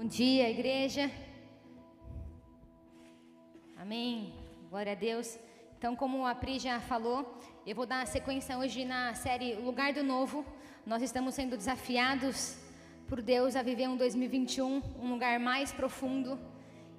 Bom 0.00 0.08
dia, 0.08 0.48
igreja. 0.48 1.10
Amém. 3.76 4.32
Glória 4.70 4.92
a 4.92 4.94
Deus. 4.94 5.38
Então, 5.76 5.94
como 5.94 6.24
a 6.26 6.34
Pri 6.34 6.58
já 6.58 6.80
falou, 6.80 7.38
eu 7.66 7.76
vou 7.76 7.84
dar 7.84 8.06
sequência 8.06 8.56
hoje 8.56 8.82
na 8.86 9.12
série 9.12 9.56
Lugar 9.56 9.92
do 9.92 10.02
Novo. 10.02 10.42
Nós 10.86 11.02
estamos 11.02 11.34
sendo 11.34 11.54
desafiados 11.54 12.56
por 13.08 13.20
Deus 13.20 13.54
a 13.54 13.62
viver 13.62 13.90
um 13.90 13.96
2021, 13.98 14.82
um 14.98 15.10
lugar 15.10 15.38
mais 15.38 15.70
profundo. 15.70 16.40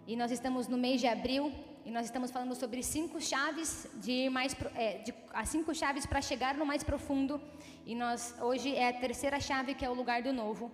E 0.05 0.15
nós 0.15 0.29
estamos 0.29 0.67
no 0.67 0.77
mês 0.77 1.01
de 1.01 1.07
abril 1.07 1.51
e 1.83 1.89
nós 1.89 2.05
estamos 2.05 2.29
falando 2.29 2.53
sobre 2.53 2.83
cinco 2.83 3.19
chaves 3.19 3.89
de 3.95 4.11
ir 4.11 4.29
mais 4.29 4.55
é, 4.75 4.99
de, 4.99 5.11
as 5.33 5.49
cinco 5.49 5.73
chaves 5.73 6.05
para 6.05 6.21
chegar 6.21 6.53
no 6.55 6.67
mais 6.67 6.83
profundo. 6.83 7.41
E 7.83 7.95
nós 7.95 8.35
hoje 8.39 8.75
é 8.75 8.89
a 8.89 8.93
terceira 8.93 9.39
chave 9.39 9.73
que 9.73 9.83
é 9.83 9.89
o 9.89 9.95
lugar 9.95 10.21
do 10.21 10.31
novo. 10.31 10.71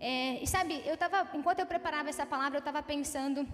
É, 0.00 0.42
e 0.42 0.46
sabe, 0.46 0.82
eu 0.86 0.94
estava, 0.94 1.28
enquanto 1.36 1.60
eu 1.60 1.66
preparava 1.66 2.08
essa 2.08 2.24
palavra, 2.24 2.58
eu 2.58 2.60
estava 2.60 2.82
pensando 2.82 3.46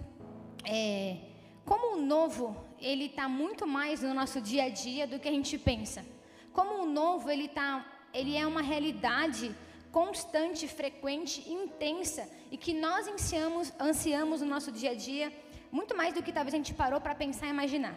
é, 0.63 1.17
como 1.65 1.97
o 1.97 2.01
novo 2.01 2.55
ele 2.79 3.05
está 3.05 3.27
muito 3.27 3.65
mais 3.65 4.01
no 4.01 4.13
nosso 4.13 4.39
dia 4.39 4.65
a 4.65 4.69
dia 4.69 5.07
do 5.07 5.19
que 5.19 5.27
a 5.27 5.31
gente 5.31 5.57
pensa. 5.57 6.05
Como 6.53 6.83
o 6.83 6.85
novo 6.85 7.29
ele 7.29 7.47
tá, 7.47 7.85
ele 8.13 8.37
é 8.37 8.45
uma 8.45 8.61
realidade 8.61 9.53
constante, 9.91 10.67
frequente, 10.67 11.49
intensa 11.49 12.29
e 12.51 12.57
que 12.57 12.73
nós 12.73 13.07
ansiamos, 13.07 13.73
ansiamos 13.79 14.41
no 14.41 14.47
nosso 14.47 14.71
dia 14.71 14.91
a 14.91 14.95
dia 14.95 15.33
muito 15.71 15.97
mais 15.97 16.13
do 16.13 16.21
que 16.21 16.31
talvez 16.31 16.53
a 16.53 16.57
gente 16.57 16.73
parou 16.73 17.01
para 17.01 17.15
pensar 17.15 17.47
e 17.47 17.49
imaginar. 17.49 17.95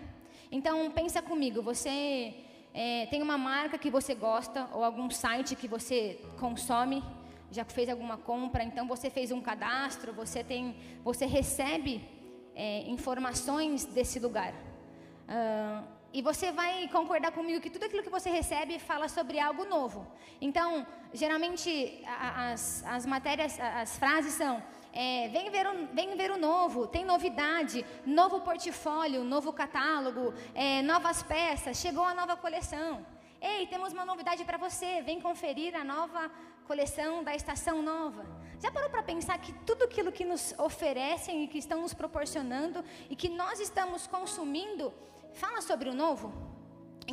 Então 0.50 0.90
pensa 0.90 1.20
comigo, 1.20 1.60
você 1.62 2.34
é, 2.72 3.06
tem 3.06 3.20
uma 3.22 3.36
marca 3.36 3.76
que 3.76 3.90
você 3.90 4.14
gosta 4.14 4.68
ou 4.72 4.82
algum 4.82 5.10
site 5.10 5.54
que 5.54 5.68
você 5.68 6.20
consome 6.40 7.04
já 7.50 7.64
fez 7.64 7.88
alguma 7.88 8.16
compra, 8.16 8.62
então 8.62 8.86
você 8.86 9.08
fez 9.10 9.30
um 9.30 9.40
cadastro, 9.40 10.12
você 10.12 10.44
tem, 10.44 10.76
você 11.02 11.26
recebe 11.26 12.06
é, 12.54 12.82
informações 12.88 13.84
desse 13.84 14.18
lugar. 14.18 14.52
Uh, 14.52 15.98
e 16.12 16.22
você 16.22 16.50
vai 16.50 16.88
concordar 16.88 17.32
comigo 17.32 17.60
que 17.60 17.68
tudo 17.68 17.84
aquilo 17.84 18.02
que 18.02 18.08
você 18.08 18.30
recebe 18.30 18.78
fala 18.78 19.08
sobre 19.08 19.38
algo 19.38 19.64
novo. 19.66 20.06
Então, 20.40 20.86
geralmente 21.12 22.02
as, 22.06 22.82
as 22.86 23.04
matérias, 23.04 23.58
as 23.60 23.98
frases 23.98 24.32
são 24.32 24.62
é, 24.92 25.28
vem, 25.28 25.50
ver 25.50 25.66
o, 25.66 25.86
vem 25.94 26.16
ver 26.16 26.30
o 26.30 26.38
novo, 26.38 26.86
tem 26.86 27.04
novidade, 27.04 27.84
novo 28.06 28.40
portfólio, 28.40 29.22
novo 29.22 29.52
catálogo, 29.52 30.32
é, 30.54 30.82
novas 30.82 31.22
peças, 31.22 31.76
chegou 31.76 32.04
a 32.04 32.14
nova 32.14 32.36
coleção. 32.36 33.06
Ei, 33.40 33.66
temos 33.66 33.92
uma 33.92 34.04
novidade 34.04 34.44
para 34.44 34.56
você, 34.56 35.02
vem 35.02 35.20
conferir 35.20 35.76
a 35.76 35.84
nova 35.84 36.30
coleção 36.70 37.24
da 37.24 37.34
estação 37.34 37.76
nova. 37.82 38.22
Já 38.62 38.70
parou 38.70 38.90
para 38.90 39.02
pensar 39.02 39.36
que 39.44 39.52
tudo 39.68 39.84
aquilo 39.84 40.12
que 40.16 40.24
nos 40.32 40.44
oferecem 40.58 41.44
e 41.44 41.48
que 41.48 41.58
estão 41.64 41.80
nos 41.84 41.94
proporcionando 41.94 42.84
e 43.08 43.16
que 43.16 43.30
nós 43.40 43.58
estamos 43.58 44.06
consumindo 44.06 44.92
fala 45.42 45.60
sobre 45.62 45.88
o 45.88 45.94
novo? 45.94 46.26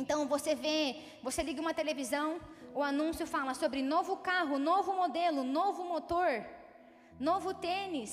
Então 0.00 0.28
você 0.34 0.54
vê, 0.54 0.96
você 1.22 1.42
liga 1.42 1.64
uma 1.66 1.72
televisão, 1.72 2.38
o 2.74 2.82
anúncio 2.82 3.26
fala 3.26 3.54
sobre 3.54 3.80
novo 3.80 4.18
carro, 4.18 4.58
novo 4.58 4.92
modelo, 5.02 5.42
novo 5.42 5.82
motor, 5.84 6.30
novo 7.18 7.54
tênis. 7.54 8.12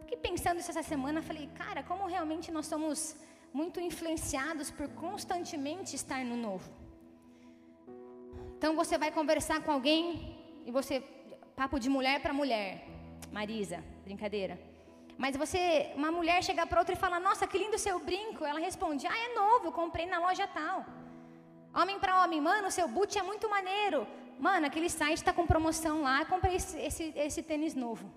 Fiquei 0.00 0.18
pensando 0.18 0.60
isso 0.60 0.72
essa 0.74 0.82
semana, 0.82 1.22
falei, 1.22 1.46
cara, 1.62 1.82
como 1.82 2.06
realmente 2.06 2.52
nós 2.52 2.66
somos 2.66 3.16
muito 3.50 3.80
influenciados 3.80 4.70
por 4.70 4.88
constantemente 4.88 5.96
estar 5.96 6.22
no 6.22 6.36
novo. 6.36 6.81
Então 8.62 8.76
você 8.76 8.96
vai 8.96 9.10
conversar 9.10 9.60
com 9.64 9.72
alguém 9.72 10.00
e 10.64 10.70
você 10.70 11.00
papo 11.56 11.80
de 11.80 11.88
mulher 11.88 12.22
para 12.22 12.32
mulher, 12.32 12.86
Marisa, 13.32 13.82
brincadeira. 14.04 14.56
Mas 15.18 15.36
você, 15.36 15.90
uma 15.96 16.12
mulher 16.12 16.44
chega 16.44 16.64
para 16.64 16.78
outra 16.78 16.94
e 16.94 17.02
fala: 17.04 17.18
"Nossa, 17.18 17.44
que 17.44 17.58
lindo 17.58 17.76
seu 17.76 17.98
brinco". 17.98 18.44
Ela 18.44 18.60
responde: 18.60 19.04
"Ah, 19.08 19.18
é 19.26 19.34
novo, 19.34 19.72
comprei 19.72 20.06
na 20.06 20.20
loja 20.20 20.46
tal". 20.46 20.86
Homem 21.74 21.98
para 21.98 22.22
homem, 22.22 22.40
mano, 22.40 22.70
seu 22.70 22.86
boot 22.86 23.18
é 23.18 23.24
muito 23.30 23.50
maneiro. 23.50 24.06
Mano, 24.38 24.64
aquele 24.68 24.88
site 24.88 25.18
está 25.18 25.32
com 25.32 25.44
promoção 25.44 26.02
lá, 26.02 26.24
comprei 26.24 26.54
esse, 26.54 26.78
esse, 26.88 27.12
esse 27.16 27.42
tênis 27.42 27.74
novo. 27.74 28.08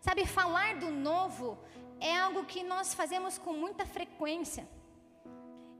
Sabe, 0.00 0.24
falar 0.24 0.76
do 0.76 0.90
novo 0.90 1.58
é 2.00 2.16
algo 2.16 2.46
que 2.52 2.62
nós 2.62 2.94
fazemos 2.94 3.36
com 3.36 3.52
muita 3.52 3.84
frequência. 3.84 4.66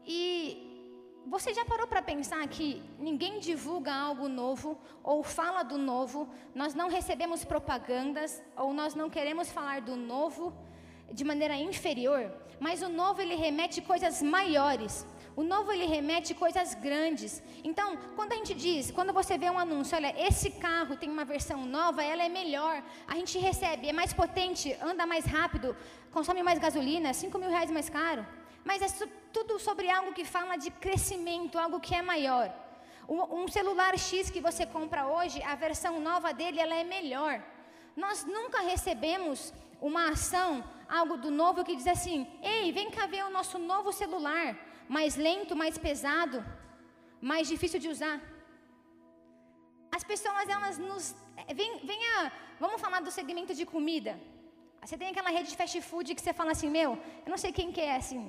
E 0.06 0.69
você 1.26 1.54
já 1.54 1.64
parou 1.64 1.86
para 1.86 2.03
pensar 2.03 2.47
que 2.48 2.82
ninguém 2.98 3.38
divulga 3.38 3.92
algo 3.92 4.28
novo 4.28 4.78
ou 5.03 5.22
fala 5.22 5.62
do 5.62 5.78
novo, 5.78 6.28
nós 6.54 6.75
não 6.75 6.88
recebemos 6.88 7.44
propagandas 7.44 8.42
ou 8.56 8.72
nós 8.72 8.94
não 8.94 9.08
queremos 9.08 9.50
falar 9.50 9.80
do 9.80 9.97
novo 9.97 10.53
de 11.12 11.25
maneira 11.25 11.56
inferior, 11.56 12.32
mas 12.59 12.82
o 12.82 12.88
novo 12.88 13.20
ele 13.20 13.34
remete 13.34 13.80
coisas 13.80 14.22
maiores. 14.22 15.06
O 15.36 15.42
novo 15.42 15.72
ele 15.72 15.86
remete 15.86 16.34
coisas 16.34 16.75
grandes. 16.75 17.42
Então, 17.62 17.97
quando 18.16 18.32
a 18.32 18.36
gente 18.36 18.53
diz, 18.53 18.91
quando 18.91 19.12
você 19.12 19.38
vê 19.38 19.48
um 19.48 19.59
anúncio, 19.59 19.97
olha, 19.97 20.14
esse 20.26 20.50
carro 20.50 20.97
tem 20.97 21.09
uma 21.09 21.25
versão 21.25 21.64
nova, 21.64 22.03
ela 22.03 22.25
é 22.25 22.28
melhor, 22.28 22.82
a 23.06 23.14
gente 23.14 23.38
recebe, 23.38 23.88
é 23.88 23.92
mais 23.92 24.12
potente, 24.12 24.76
anda 24.82 25.06
mais 25.06 25.25
rápido, 25.25 25.76
consome 26.10 26.42
mais 26.42 26.59
gasolina, 26.59 27.14
5 27.14 27.38
mil 27.38 27.48
reais 27.48 27.70
mais 27.70 27.88
caro. 27.88 28.26
Mas 28.65 28.82
é 28.82 29.06
tudo 29.32 29.59
sobre 29.59 29.88
algo 29.91 30.12
que 30.12 30.25
fala 30.25 30.56
de 30.56 30.71
crescimento, 30.71 31.59
algo 31.59 31.81
que 31.81 31.94
é 31.94 32.03
maior. 32.03 32.53
Um 33.09 33.48
celular 33.48 33.98
X 33.98 34.31
que 34.31 34.41
você 34.41 34.65
compra 34.65 35.06
hoje, 35.06 35.43
a 35.43 35.54
versão 35.54 35.98
nova 35.98 36.32
dele, 36.32 36.60
ela 36.60 36.75
é 36.75 36.84
melhor. 36.84 37.43
Nós 37.97 38.25
nunca 38.25 38.60
recebemos 38.60 39.53
uma 39.81 40.10
ação, 40.10 40.62
algo 40.88 41.16
do 41.16 41.31
novo 41.31 41.65
que 41.65 41.75
diz 41.75 41.87
assim: 41.87 42.19
"Ei, 42.43 42.71
vem 42.71 42.91
cá 42.91 43.06
ver 43.06 43.25
o 43.25 43.31
nosso 43.38 43.59
novo 43.59 43.93
celular, 43.93 44.48
mais 44.97 45.16
lento, 45.16 45.56
mais 45.62 45.77
pesado, 45.87 46.38
mais 47.31 47.48
difícil 47.48 47.81
de 47.81 47.88
usar". 47.88 48.21
As 49.97 50.04
pessoas 50.04 50.48
elas 50.48 50.78
nos 50.78 51.16
eh, 51.37 51.53
vem, 51.53 51.71
vamos 52.60 52.81
falar 52.81 53.00
do 53.00 53.10
segmento 53.10 53.54
de 53.60 53.66
comida. 53.75 54.12
Você 54.82 54.97
tem 54.97 55.09
aquela 55.09 55.31
rede 55.31 55.50
de 55.50 55.56
fast 55.56 55.81
food 55.88 56.15
que 56.15 56.22
você 56.22 56.32
fala 56.32 56.53
assim: 56.53 56.71
"Meu, 56.78 56.91
eu 57.25 57.31
não 57.34 57.41
sei 57.44 57.50
quem 57.59 57.72
que 57.72 57.81
é 57.81 57.97
assim, 57.97 58.22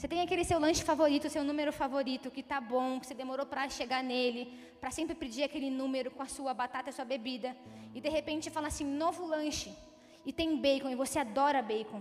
você 0.00 0.08
tem 0.08 0.22
aquele 0.22 0.44
seu 0.44 0.58
lanche 0.58 0.82
favorito, 0.82 1.28
seu 1.28 1.44
número 1.44 1.70
favorito, 1.70 2.30
que 2.30 2.42
tá 2.42 2.58
bom, 2.58 2.98
que 2.98 3.06
você 3.06 3.12
demorou 3.12 3.44
para 3.44 3.68
chegar 3.68 4.02
nele, 4.02 4.50
para 4.80 4.90
sempre 4.90 5.14
pedir 5.14 5.42
aquele 5.42 5.68
número 5.68 6.10
com 6.10 6.22
a 6.22 6.26
sua 6.26 6.54
batata 6.54 6.88
e 6.88 6.90
a 6.90 6.92
sua 6.94 7.04
bebida. 7.04 7.54
E 7.94 8.00
de 8.00 8.08
repente 8.08 8.48
fala 8.48 8.68
assim, 8.68 8.82
novo 8.82 9.26
lanche. 9.26 9.76
E 10.24 10.32
tem 10.32 10.56
bacon, 10.56 10.88
e 10.88 10.94
você 10.94 11.18
adora 11.18 11.60
bacon. 11.60 12.00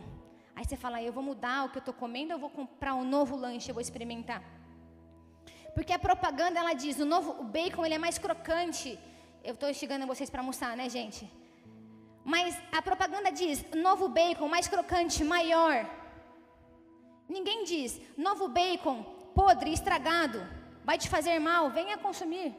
Aí 0.55 0.63
você 0.63 0.77
fala, 0.77 1.03
eu 1.03 1.11
vou 1.11 1.21
mudar 1.21 1.65
o 1.65 1.71
que 1.71 1.79
eu 1.79 1.81
estou 1.81 1.93
comendo, 1.93 2.31
eu 2.31 2.39
vou 2.39 2.49
comprar 2.49 2.93
um 2.93 3.03
novo 3.03 3.35
lanche, 3.35 3.69
eu 3.69 3.73
vou 3.73 3.81
experimentar. 3.81 4.41
Porque 5.75 5.91
a 5.91 5.99
propaganda 5.99 6.57
ela 6.57 6.71
diz, 6.71 6.99
o 6.99 7.05
novo 7.05 7.31
o 7.41 7.43
bacon 7.43 7.85
ele 7.85 7.95
é 7.95 7.97
mais 7.97 8.17
crocante. 8.17 8.97
Eu 9.43 9.55
estou 9.55 9.69
instigando 9.69 10.07
vocês 10.07 10.29
para 10.29 10.39
almoçar, 10.39 10.77
né, 10.77 10.87
gente? 10.87 11.29
Mas 12.23 12.57
a 12.71 12.81
propaganda 12.81 13.29
diz, 13.29 13.65
novo 13.75 14.07
bacon 14.07 14.47
mais 14.47 14.69
crocante, 14.69 15.21
maior. 15.21 15.98
Ninguém 17.29 17.63
diz, 17.63 18.01
novo 18.17 18.47
bacon, 18.47 19.03
podre, 19.35 19.71
estragado, 19.71 20.39
vai 20.83 20.97
te 20.97 21.07
fazer 21.07 21.37
mal, 21.39 21.69
venha 21.69 21.97
consumir. 21.97 22.55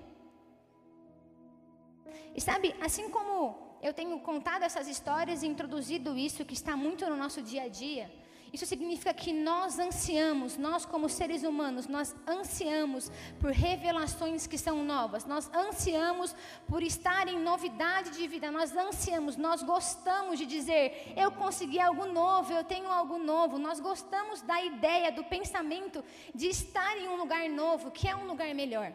E 2.34 2.40
sabe, 2.40 2.74
assim 2.80 3.10
como 3.10 3.78
eu 3.82 3.92
tenho 3.92 4.18
contado 4.20 4.62
essas 4.62 4.86
histórias 4.86 5.42
e 5.42 5.48
introduzido 5.48 6.16
isso 6.16 6.44
que 6.44 6.54
está 6.54 6.76
muito 6.76 7.04
no 7.10 7.16
nosso 7.16 7.42
dia 7.42 7.64
a 7.64 7.68
dia, 7.68 8.10
isso 8.52 8.66
significa 8.66 9.14
que 9.14 9.32
nós 9.32 9.78
ansiamos, 9.78 10.56
nós 10.56 10.84
como 10.84 11.08
seres 11.08 11.44
humanos, 11.44 11.86
nós 11.86 12.14
ansiamos 12.26 13.10
por 13.38 13.52
revelações 13.52 14.46
que 14.46 14.58
são 14.58 14.84
novas, 14.84 15.24
nós 15.24 15.48
ansiamos 15.54 16.34
por 16.66 16.82
estar 16.82 17.28
em 17.28 17.38
novidade 17.38 18.10
de 18.10 18.26
vida, 18.26 18.50
nós 18.50 18.76
ansiamos, 18.76 19.36
nós 19.36 19.62
gostamos 19.62 20.38
de 20.38 20.46
dizer, 20.46 21.12
eu 21.16 21.30
consegui 21.30 21.78
algo 21.78 22.06
novo, 22.06 22.52
eu 22.52 22.64
tenho 22.64 22.88
algo 22.88 23.18
novo, 23.18 23.58
nós 23.58 23.78
gostamos 23.78 24.42
da 24.42 24.60
ideia, 24.62 25.12
do 25.12 25.22
pensamento 25.22 26.04
de 26.34 26.48
estar 26.48 26.96
em 26.98 27.08
um 27.08 27.16
lugar 27.16 27.48
novo, 27.48 27.90
que 27.92 28.08
é 28.08 28.16
um 28.16 28.26
lugar 28.26 28.52
melhor. 28.54 28.92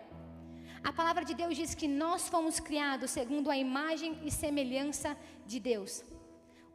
A 0.83 0.91
palavra 0.93 1.25
de 1.25 1.33
Deus 1.33 1.55
diz 1.55 1.73
que 1.73 1.87
nós 1.87 2.27
fomos 2.27 2.59
criados 2.59 3.09
segundo 3.09 3.49
a 3.49 3.57
imagem 3.57 4.19
e 4.23 4.29
semelhança 4.29 5.17
de 5.45 5.59
Deus. 5.59 6.03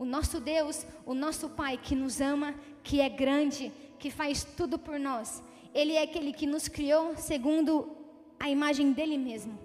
O 0.01 0.05
nosso 0.07 0.41
Deus, 0.41 0.87
o 1.05 1.13
nosso 1.13 1.51
Pai 1.51 1.77
que 1.77 1.95
nos 1.95 2.23
ama, 2.23 2.55
que 2.83 3.03
é 3.03 3.09
grande, 3.11 3.71
que 3.99 4.11
faz 4.11 4.43
tudo 4.43 4.79
por 4.79 4.99
nós. 4.99 5.45
Ele 5.75 5.93
é 5.93 6.03
aquele 6.03 6.33
que 6.33 6.47
nos 6.47 6.69
criou 6.69 7.15
segundo 7.19 7.95
a 8.39 8.49
imagem 8.49 8.93
dele 8.93 9.19
mesmo. 9.19 9.59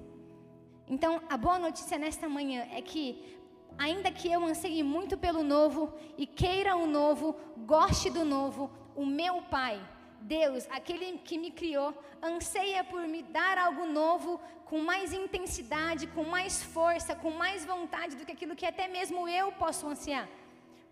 Então, 0.90 1.22
a 1.30 1.38
boa 1.38 1.58
notícia 1.58 1.98
nesta 1.98 2.28
manhã 2.28 2.68
é 2.74 2.82
que, 2.82 3.40
ainda 3.78 4.12
que 4.12 4.30
eu 4.30 4.44
anseie 4.44 4.84
muito 4.84 5.18
pelo 5.18 5.42
novo 5.42 5.94
e 6.18 6.28
queira 6.28 6.76
o 6.76 6.86
novo, 6.86 7.34
goste 7.60 8.10
do 8.10 8.26
novo, 8.26 8.70
o 8.94 9.06
meu 9.06 9.42
Pai 9.44 9.82
Deus, 10.22 10.68
aquele 10.70 11.18
que 11.20 11.38
me 11.38 11.52
criou, 11.52 11.94
anseia 12.22 12.84
por 12.84 13.02
me 13.08 13.22
dar 13.24 13.58
algo 13.58 13.86
novo 13.86 14.40
com 14.66 14.80
mais 14.80 15.14
intensidade, 15.14 16.08
com 16.08 16.24
mais 16.24 16.64
força, 16.64 17.16
com 17.16 17.32
mais 17.32 17.66
vontade 17.66 18.16
do 18.16 18.26
que 18.26 18.32
aquilo 18.32 18.56
que 18.56 18.66
até 18.66 18.88
mesmo 18.88 19.28
eu 19.28 19.52
posso 19.52 19.88
ansiar. 19.88 20.28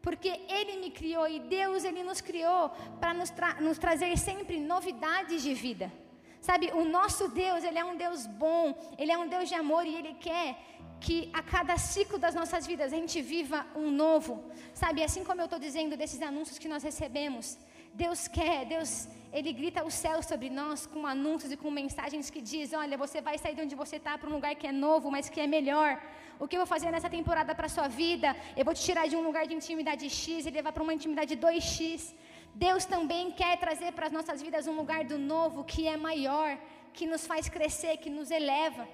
Porque 0.02 0.30
Ele 0.48 0.78
me 0.78 0.92
criou 0.92 1.28
e 1.28 1.40
Deus, 1.40 1.84
Ele 1.84 2.04
nos 2.04 2.22
criou 2.22 2.70
para 3.00 3.14
nos, 3.14 3.30
tra 3.30 3.56
nos 3.56 3.78
trazer 3.78 4.18
sempre 4.18 4.60
novidades 4.60 5.42
de 5.42 5.54
vida. 5.54 5.92
Sabe, 6.42 6.72
o 6.74 6.84
nosso 6.84 7.30
Deus, 7.30 7.64
Ele 7.64 7.80
é 7.80 7.86
um 7.86 7.96
Deus 7.96 8.28
bom, 8.28 8.76
Ele 8.98 9.12
é 9.12 9.18
um 9.18 9.28
Deus 9.28 9.48
de 9.48 9.56
amor 9.56 9.86
e 9.88 9.96
Ele 9.96 10.14
quer 10.16 10.58
que 11.00 11.30
a 11.34 11.42
cada 11.42 11.78
ciclo 11.78 12.18
das 12.18 12.36
nossas 12.36 12.66
vidas 12.66 12.92
a 12.92 12.96
gente 12.96 13.22
viva 13.22 13.66
um 13.76 13.90
novo. 13.90 14.44
Sabe, 14.74 15.04
assim 15.04 15.24
como 15.24 15.42
eu 15.42 15.46
estou 15.46 15.60
dizendo 15.60 15.98
desses 15.98 16.22
anúncios 16.22 16.60
que 16.60 16.68
nós 16.68 16.84
recebemos, 16.84 17.58
Deus 17.94 18.28
quer, 18.28 18.66
Deus, 18.66 19.08
Ele 19.32 19.52
grita 19.54 19.84
o 19.90 19.92
céu 19.92 20.18
sobre 20.24 20.50
nós 20.50 20.86
com 20.94 21.06
anúncios 21.06 21.52
e 21.52 21.58
com 21.58 21.70
mensagens 21.70 22.30
que 22.34 22.42
diz, 22.42 22.74
olha, 22.74 22.98
você 22.98 23.22
vai 23.22 23.38
sair 23.38 23.56
de 23.56 23.62
onde 23.66 23.76
você 23.76 23.98
está 23.98 24.18
para 24.18 24.30
um 24.30 24.34
lugar 24.34 24.56
que 24.56 24.68
é 24.68 24.72
novo, 24.72 25.12
mas 25.16 25.30
que 25.30 25.40
é 25.40 25.48
melhor. 25.48 25.92
O 26.40 26.48
que 26.48 26.56
eu 26.56 26.62
vou 26.62 26.68
fazer 26.76 26.90
nessa 26.92 27.10
temporada 27.18 27.54
para 27.54 27.68
a 27.68 27.76
sua 27.78 27.88
vida? 27.88 28.36
Eu 28.58 28.66
vou 28.66 28.74
te 28.74 28.84
tirar 28.88 29.08
de 29.08 29.16
um 29.16 29.24
lugar 29.28 29.46
de 29.50 29.54
intimidade 29.54 30.10
X 30.10 30.46
e 30.46 30.50
levar 30.50 30.72
para 30.74 30.84
uma 30.84 30.94
intimidade 30.94 31.38
2X. 31.38 32.14
Deus 32.56 32.84
também 32.86 33.32
quer 33.32 33.54
trazer 33.58 33.92
para 33.94 34.08
as 34.08 34.12
nossas 34.12 34.42
vidas 34.42 34.68
um 34.68 34.76
lugar 34.82 35.04
do 35.04 35.18
novo 35.18 35.64
que 35.64 35.88
é 35.88 35.96
maior, 35.96 36.58
que 36.94 37.06
nos 37.06 37.26
faz 37.32 37.48
crescer, 37.48 37.98
que 37.98 38.10
nos 38.10 38.32
eleva. 38.32 38.88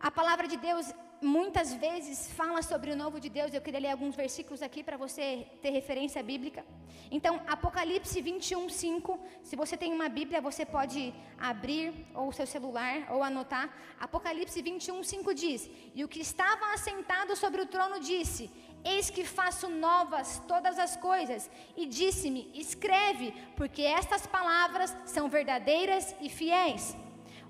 A 0.00 0.10
palavra 0.10 0.46
de 0.46 0.56
Deus 0.56 0.86
muitas 1.22 1.72
vezes 1.72 2.30
fala 2.32 2.60
sobre 2.62 2.90
o 2.90 2.96
novo 2.96 3.20
de 3.20 3.28
Deus. 3.28 3.54
Eu 3.54 3.60
queria 3.60 3.80
ler 3.80 3.90
alguns 3.90 4.14
versículos 4.14 4.60
aqui 4.62 4.82
para 4.82 4.96
você 4.96 5.46
ter 5.62 5.70
referência 5.70 6.22
bíblica. 6.22 6.64
Então, 7.10 7.40
Apocalipse 7.46 8.20
21, 8.20 8.68
5. 8.68 9.20
Se 9.42 9.54
você 9.54 9.76
tem 9.76 9.92
uma 9.92 10.08
Bíblia, 10.08 10.40
você 10.40 10.66
pode 10.66 11.14
abrir, 11.38 11.92
ou 12.14 12.28
o 12.28 12.32
seu 12.32 12.46
celular, 12.46 13.06
ou 13.10 13.22
anotar. 13.22 13.70
Apocalipse 14.00 14.60
21, 14.60 15.02
5 15.02 15.34
diz: 15.34 15.70
E 15.94 16.02
o 16.04 16.08
que 16.08 16.20
estava 16.20 16.72
assentado 16.74 17.36
sobre 17.36 17.62
o 17.62 17.66
trono 17.66 18.00
disse: 18.00 18.50
Eis 18.84 19.08
que 19.10 19.24
faço 19.24 19.68
novas 19.68 20.42
todas 20.48 20.78
as 20.78 20.96
coisas. 20.96 21.50
E 21.76 21.86
disse-me: 21.86 22.50
Escreve, 22.54 23.32
porque 23.56 23.82
estas 23.82 24.26
palavras 24.26 24.96
são 25.04 25.28
verdadeiras 25.28 26.16
e 26.20 26.28
fiéis. 26.28 26.96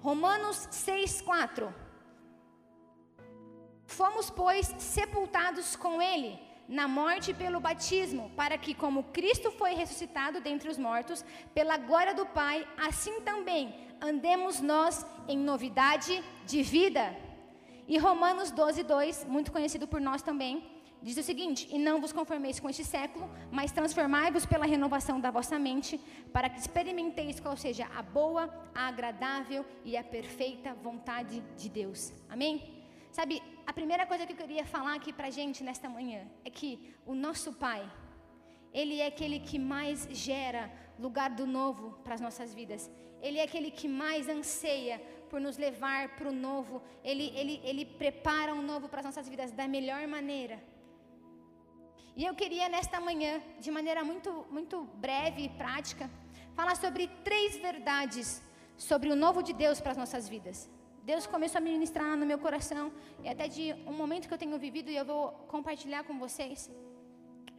Romanos 0.02 0.68
6, 0.70 1.22
4. 1.22 1.81
Fomos, 3.98 4.30
pois, 4.30 4.66
sepultados 4.78 5.76
com 5.76 6.00
Ele 6.00 6.38
na 6.66 6.88
morte 6.88 7.34
pelo 7.34 7.60
batismo, 7.60 8.30
para 8.34 8.56
que, 8.56 8.72
como 8.72 9.04
Cristo 9.16 9.50
foi 9.50 9.74
ressuscitado 9.74 10.40
dentre 10.40 10.70
os 10.70 10.78
mortos, 10.78 11.22
pela 11.54 11.76
glória 11.76 12.14
do 12.14 12.24
Pai, 12.24 12.66
assim 12.78 13.20
também 13.20 13.74
andemos 14.00 14.60
nós 14.60 15.04
em 15.28 15.36
novidade 15.38 16.24
de 16.46 16.62
vida. 16.62 17.14
E 17.86 17.98
Romanos 17.98 18.50
12, 18.50 18.82
2, 18.82 19.26
muito 19.26 19.52
conhecido 19.52 19.86
por 19.86 20.00
nós 20.00 20.22
também, 20.22 20.64
diz 21.02 21.18
o 21.18 21.22
seguinte: 21.22 21.68
E 21.70 21.78
não 21.78 22.00
vos 22.00 22.12
conformeis 22.12 22.58
com 22.58 22.70
este 22.70 22.84
século, 22.84 23.28
mas 23.50 23.72
transformai-vos 23.72 24.46
pela 24.46 24.64
renovação 24.64 25.20
da 25.20 25.30
vossa 25.30 25.58
mente, 25.58 26.00
para 26.32 26.48
que 26.48 26.58
experimenteis 26.58 27.38
qual 27.38 27.58
seja 27.58 27.86
a 27.94 28.02
boa, 28.02 28.48
a 28.74 28.88
agradável 28.88 29.66
e 29.84 29.98
a 29.98 30.02
perfeita 30.02 30.72
vontade 30.72 31.42
de 31.58 31.68
Deus. 31.68 32.10
Amém? 32.30 32.82
Sabe, 33.10 33.42
a 33.66 33.72
primeira 33.72 34.04
coisa 34.06 34.26
que 34.26 34.32
eu 34.32 34.36
queria 34.36 34.64
falar 34.64 34.94
aqui 34.94 35.12
pra 35.12 35.30
gente 35.30 35.62
nesta 35.62 35.88
manhã 35.88 36.20
é 36.44 36.50
que 36.50 36.94
o 37.06 37.14
nosso 37.14 37.52
Pai, 37.52 37.82
Ele 38.72 39.00
é 39.00 39.06
aquele 39.06 39.38
que 39.40 39.58
mais 39.58 40.08
gera 40.10 40.70
lugar 40.98 41.30
do 41.30 41.46
novo 41.46 41.98
para 42.04 42.14
as 42.14 42.20
nossas 42.20 42.52
vidas. 42.52 42.90
Ele 43.20 43.38
é 43.38 43.44
aquele 43.44 43.70
que 43.70 43.88
mais 43.88 44.28
anseia 44.28 44.98
por 45.30 45.40
nos 45.40 45.56
levar 45.56 46.16
para 46.16 46.28
o 46.28 46.32
novo. 46.32 46.82
Ele, 47.04 47.32
ele, 47.40 47.60
ele 47.64 47.84
prepara 47.84 48.54
um 48.54 48.62
novo 48.62 48.88
para 48.88 49.00
as 49.00 49.06
nossas 49.06 49.28
vidas 49.28 49.52
da 49.52 49.66
melhor 49.68 50.06
maneira. 50.06 50.62
E 52.16 52.24
eu 52.24 52.34
queria 52.34 52.68
nesta 52.68 53.00
manhã, 53.00 53.40
de 53.58 53.70
maneira 53.70 54.04
muito, 54.04 54.46
muito 54.50 54.84
breve 55.06 55.44
e 55.44 55.48
prática, 55.48 56.10
falar 56.54 56.76
sobre 56.76 57.06
três 57.24 57.56
verdades 57.56 58.42
sobre 58.76 59.10
o 59.10 59.16
novo 59.16 59.42
de 59.42 59.52
Deus 59.52 59.80
para 59.80 59.92
as 59.92 59.96
nossas 59.96 60.28
vidas. 60.28 60.68
Deus 61.10 61.26
começou 61.26 61.58
a 61.58 61.60
ministrar 61.60 62.16
no 62.16 62.26
meu 62.30 62.38
coração 62.46 62.84
e 63.24 63.28
até 63.28 63.46
de 63.56 63.64
um 63.90 63.94
momento 64.02 64.28
que 64.28 64.34
eu 64.34 64.42
tenho 64.42 64.58
vivido 64.66 64.90
e 64.90 64.96
eu 64.96 65.04
vou 65.04 65.32
compartilhar 65.54 66.02
com 66.04 66.16
vocês. 66.24 66.70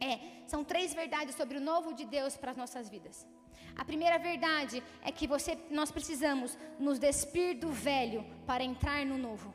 É, 0.00 0.12
são 0.52 0.60
três 0.72 0.94
verdades 0.94 1.34
sobre 1.40 1.58
o 1.58 1.60
novo 1.60 1.92
de 1.98 2.04
Deus 2.16 2.36
para 2.36 2.52
as 2.52 2.56
nossas 2.56 2.88
vidas. 2.94 3.26
A 3.76 3.84
primeira 3.84 4.18
verdade 4.18 4.82
é 5.02 5.10
que 5.10 5.26
você, 5.26 5.58
nós 5.70 5.90
precisamos 5.90 6.56
nos 6.78 6.98
despir 6.98 7.58
do 7.58 7.70
velho 7.70 8.24
para 8.46 8.64
entrar 8.64 9.04
no 9.04 9.18
novo. 9.18 9.52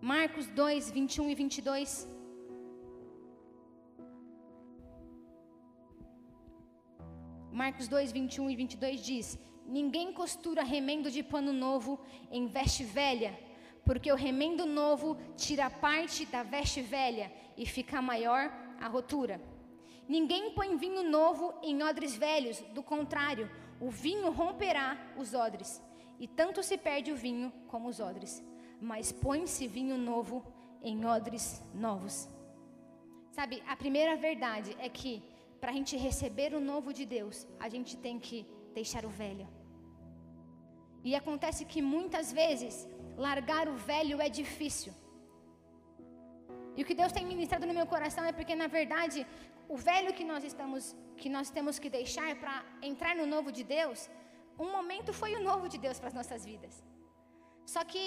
Marcos 0.00 0.46
2, 0.48 0.90
21 0.90 1.30
e 1.30 1.34
22. 1.34 2.08
Marcos 7.52 7.86
2, 7.86 8.10
21 8.10 8.50
e 8.50 8.56
22 8.56 9.04
diz: 9.04 9.38
Ninguém 9.72 10.12
costura 10.12 10.62
remendo 10.62 11.10
de 11.10 11.22
pano 11.22 11.50
novo 11.50 11.98
em 12.30 12.46
veste 12.46 12.84
velha, 12.84 13.32
porque 13.86 14.12
o 14.12 14.14
remendo 14.14 14.66
novo 14.66 15.16
tira 15.34 15.70
parte 15.70 16.26
da 16.26 16.42
veste 16.42 16.82
velha 16.82 17.32
e 17.56 17.64
fica 17.64 18.02
maior 18.02 18.52
a 18.78 18.86
rotura. 18.86 19.40
Ninguém 20.06 20.50
põe 20.50 20.76
vinho 20.76 21.02
novo 21.08 21.54
em 21.62 21.82
odres 21.82 22.14
velhos, 22.14 22.60
do 22.74 22.82
contrário, 22.82 23.50
o 23.80 23.88
vinho 23.88 24.30
romperá 24.30 25.14
os 25.16 25.32
odres, 25.32 25.80
e 26.20 26.28
tanto 26.28 26.62
se 26.62 26.76
perde 26.76 27.10
o 27.10 27.16
vinho 27.16 27.50
como 27.66 27.88
os 27.88 27.98
odres. 27.98 28.44
Mas 28.78 29.10
põe-se 29.10 29.66
vinho 29.66 29.96
novo 29.96 30.44
em 30.82 31.06
odres 31.06 31.62
novos. 31.72 32.28
Sabe, 33.30 33.62
a 33.66 33.74
primeira 33.74 34.16
verdade 34.16 34.76
é 34.78 34.90
que 34.90 35.22
para 35.58 35.70
a 35.70 35.74
gente 35.74 35.96
receber 35.96 36.52
o 36.52 36.60
novo 36.60 36.92
de 36.92 37.06
Deus, 37.06 37.46
a 37.58 37.70
gente 37.70 37.96
tem 37.96 38.18
que 38.18 38.46
deixar 38.74 39.06
o 39.06 39.08
velho. 39.08 39.61
E 41.04 41.14
acontece 41.20 41.64
que 41.64 41.80
muitas 41.94 42.32
vezes 42.40 42.74
largar 43.16 43.68
o 43.68 43.76
velho 43.92 44.20
é 44.20 44.28
difícil. 44.28 44.92
E 46.76 46.82
o 46.82 46.86
que 46.88 46.98
Deus 47.00 47.12
tem 47.16 47.24
ministrado 47.26 47.66
no 47.66 47.74
meu 47.78 47.86
coração 47.94 48.24
é 48.24 48.32
porque 48.32 48.54
na 48.54 48.68
verdade 48.78 49.26
o 49.68 49.76
velho 49.76 50.12
que 50.18 50.24
nós 50.32 50.42
estamos 50.50 50.96
que 51.22 51.28
nós 51.36 51.50
temos 51.56 51.78
que 51.82 51.88
deixar 51.98 52.30
para 52.42 52.54
entrar 52.90 53.14
no 53.14 53.26
novo 53.34 53.50
de 53.56 53.62
Deus, 53.62 53.98
um 54.58 54.70
momento 54.76 55.12
foi 55.20 55.34
o 55.36 55.42
novo 55.50 55.68
de 55.72 55.78
Deus 55.84 55.98
para 55.98 56.08
as 56.08 56.14
nossas 56.20 56.44
vidas. 56.44 56.74
Só 57.74 57.82
que 57.84 58.06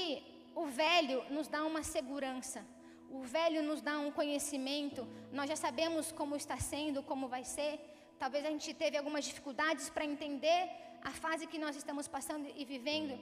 o 0.64 0.66
velho 0.66 1.20
nos 1.36 1.48
dá 1.48 1.64
uma 1.72 1.84
segurança. 1.96 2.66
O 3.10 3.22
velho 3.22 3.62
nos 3.70 3.82
dá 3.82 3.96
um 4.00 4.12
conhecimento. 4.12 5.08
Nós 5.32 5.48
já 5.52 5.56
sabemos 5.56 6.12
como 6.12 6.36
está 6.36 6.58
sendo, 6.58 7.04
como 7.04 7.28
vai 7.28 7.44
ser. 7.44 7.74
Talvez 8.20 8.44
a 8.46 8.50
gente 8.50 8.74
teve 8.74 8.98
algumas 8.98 9.26
dificuldades 9.26 9.90
para 9.90 10.06
entender 10.06 10.62
a 11.10 11.12
fase 11.24 11.50
que 11.52 11.60
nós 11.64 11.76
estamos 11.82 12.06
passando 12.16 12.46
e 12.62 12.66
vivendo, 12.74 13.16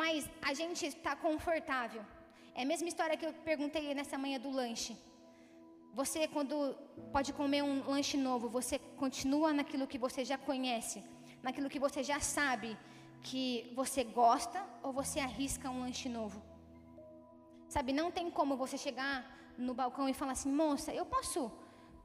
mas 0.00 0.28
a 0.50 0.52
gente 0.60 0.82
está 0.86 1.12
confortável. 1.26 2.02
É 2.54 2.62
a 2.62 2.70
mesma 2.72 2.88
história 2.92 3.16
que 3.20 3.26
eu 3.28 3.32
perguntei 3.50 3.94
nessa 3.98 4.16
manhã 4.24 4.38
do 4.44 4.50
lanche. 4.60 4.92
Você, 6.00 6.20
quando 6.34 6.54
pode 7.14 7.30
comer 7.40 7.62
um 7.70 7.76
lanche 7.94 8.16
novo, 8.28 8.48
você 8.58 8.78
continua 9.02 9.52
naquilo 9.52 9.88
que 9.92 9.98
você 10.06 10.24
já 10.30 10.38
conhece, 10.50 10.98
naquilo 11.46 11.68
que 11.72 11.82
você 11.86 12.00
já 12.10 12.20
sabe 12.20 12.70
que 13.28 13.44
você 13.80 14.02
gosta, 14.04 14.58
ou 14.84 14.92
você 15.00 15.18
arrisca 15.28 15.68
um 15.68 15.80
lanche 15.80 16.08
novo? 16.08 16.38
Sabe, 17.68 17.92
não 17.92 18.08
tem 18.10 18.30
como 18.38 18.56
você 18.56 18.78
chegar 18.86 19.14
no 19.58 19.74
balcão 19.74 20.08
e 20.08 20.14
falar 20.14 20.32
assim, 20.32 20.52
moça, 20.62 20.94
eu 21.00 21.04
posso 21.16 21.50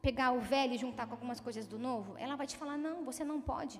pegar 0.02 0.32
o 0.32 0.42
velho 0.54 0.74
e 0.74 0.78
juntar 0.86 1.06
com 1.06 1.14
algumas 1.14 1.40
coisas 1.40 1.66
do 1.68 1.78
novo? 1.78 2.18
Ela 2.18 2.36
vai 2.36 2.48
te 2.48 2.58
falar, 2.58 2.78
não, 2.78 3.06
você 3.10 3.24
não 3.24 3.40
pode. 3.40 3.80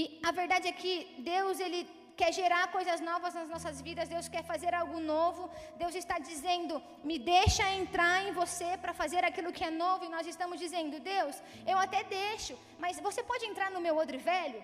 E 0.00 0.02
a 0.28 0.32
verdade 0.40 0.66
é 0.70 0.78
que 0.80 0.92
Deus, 1.34 1.58
Ele 1.66 1.80
quer 2.20 2.30
gerar 2.38 2.62
coisas 2.76 3.00
novas 3.08 3.32
nas 3.38 3.48
nossas 3.52 3.76
vidas, 3.86 4.12
Deus 4.14 4.26
quer 4.34 4.42
fazer 4.50 4.72
algo 4.80 4.98
novo, 5.14 5.42
Deus 5.82 5.94
está 6.00 6.16
dizendo, 6.30 6.74
me 7.08 7.16
deixa 7.34 7.64
entrar 7.80 8.16
em 8.26 8.32
você 8.40 8.68
para 8.82 8.92
fazer 9.00 9.22
aquilo 9.24 9.54
que 9.56 9.64
é 9.68 9.72
novo, 9.84 10.04
e 10.04 10.14
nós 10.16 10.26
estamos 10.32 10.58
dizendo, 10.64 11.00
Deus, 11.14 11.36
eu 11.72 11.78
até 11.84 12.00
deixo, 12.20 12.54
mas 12.84 13.00
você 13.08 13.22
pode 13.30 13.46
entrar 13.50 13.70
no 13.74 13.84
meu 13.86 13.96
odre 14.02 14.18
velho? 14.32 14.62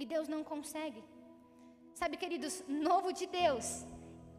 E 0.00 0.06
Deus 0.14 0.28
não 0.34 0.42
consegue. 0.52 1.02
Sabe, 2.00 2.16
queridos, 2.22 2.54
novo 2.88 3.10
de 3.20 3.26
Deus, 3.42 3.66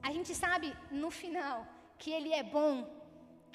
a 0.08 0.12
gente 0.16 0.34
sabe 0.44 0.70
no 1.04 1.12
final 1.22 1.58
que 2.02 2.12
Ele 2.18 2.32
é 2.42 2.44
bom, 2.58 2.76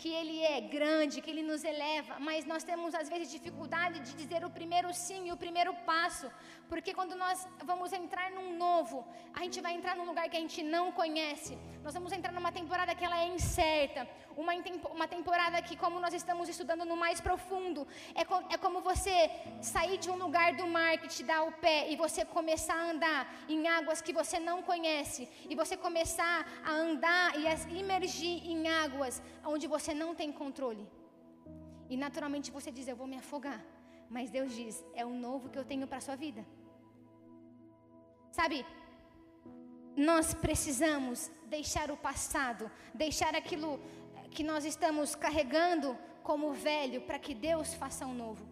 que 0.00 0.10
Ele 0.18 0.36
é 0.54 0.60
grande, 0.76 1.20
que 1.20 1.30
Ele 1.32 1.42
nos 1.50 1.62
eleva, 1.72 2.14
mas 2.28 2.44
nós 2.52 2.62
temos 2.70 2.94
às 3.00 3.08
vezes 3.12 3.30
dificuldade 3.36 3.98
de 4.06 4.12
dizer 4.20 4.42
o 4.48 4.50
primeiro 4.58 4.88
sim 4.94 5.22
e 5.28 5.32
o 5.32 5.40
primeiro 5.44 5.72
passo, 5.90 6.26
porque 6.68 6.94
quando 6.98 7.14
nós 7.24 7.46
vamos 7.70 7.92
entrar 7.92 8.30
num 8.36 8.56
novo, 8.56 9.04
a 9.34 9.40
gente 9.44 9.60
vai 9.60 9.72
entrar 9.78 9.96
num 9.96 10.08
lugar 10.10 10.28
que 10.30 10.36
a 10.36 10.44
gente 10.44 10.62
não 10.62 10.84
conhece, 10.92 11.58
nós 11.82 11.94
vamos 11.98 12.12
entrar 12.12 12.32
numa 12.32 12.52
temporada 12.60 12.94
que 12.94 13.04
ela 13.04 13.18
é 13.24 13.26
incerta, 13.26 14.08
uma, 14.36 14.52
uma 14.96 15.08
temporada 15.08 15.60
que, 15.60 15.76
como 15.76 15.98
nós 15.98 16.14
estamos 16.14 16.48
estudando 16.48 16.84
no 16.84 16.96
mais 16.96 17.20
profundo, 17.20 17.86
é, 18.14 18.24
com, 18.24 18.36
é 18.54 18.56
como 18.56 18.80
você 18.80 19.16
sair 19.60 19.98
de 19.98 20.08
um 20.10 20.16
lugar 20.24 20.54
do 20.54 20.66
mar 20.76 20.96
que 20.98 21.08
te 21.08 21.24
dá 21.24 21.42
o 21.42 21.52
pé 21.64 21.90
e 21.90 21.96
você 21.96 22.24
começar 22.24 22.76
a 22.76 22.90
andar 22.92 23.34
em 23.48 23.66
águas 23.66 24.00
que 24.00 24.12
você 24.12 24.38
não 24.38 24.62
conhece, 24.62 25.28
e 25.50 25.56
você 25.56 25.76
começar 25.76 26.46
a 26.64 26.70
andar 26.70 27.36
e 27.40 27.48
a 27.48 27.54
imergir 27.82 28.48
em 28.48 28.68
águas 28.68 29.20
onde 29.44 29.66
você 29.66 29.87
não 29.94 30.14
tem 30.14 30.30
controle. 30.32 30.86
E 31.88 31.96
naturalmente 31.96 32.50
você 32.50 32.70
diz: 32.70 32.86
Eu 32.86 32.96
vou 32.96 33.06
me 33.06 33.16
afogar. 33.16 33.60
Mas 34.08 34.30
Deus 34.30 34.52
diz: 34.54 34.84
É 34.94 35.04
o 35.04 35.14
novo 35.26 35.48
que 35.48 35.58
eu 35.58 35.64
tenho 35.64 35.86
para 35.86 35.98
a 35.98 36.06
sua 36.08 36.16
vida. 36.16 36.44
Sabe, 38.30 38.64
nós 39.96 40.34
precisamos 40.34 41.30
deixar 41.46 41.90
o 41.90 41.96
passado, 41.96 42.70
deixar 42.94 43.34
aquilo 43.34 43.80
que 44.30 44.44
nós 44.44 44.64
estamos 44.64 45.14
carregando 45.14 45.98
como 46.22 46.52
velho, 46.52 47.00
para 47.00 47.18
que 47.18 47.34
Deus 47.34 47.74
faça 47.74 48.06
um 48.06 48.14
novo. 48.14 48.46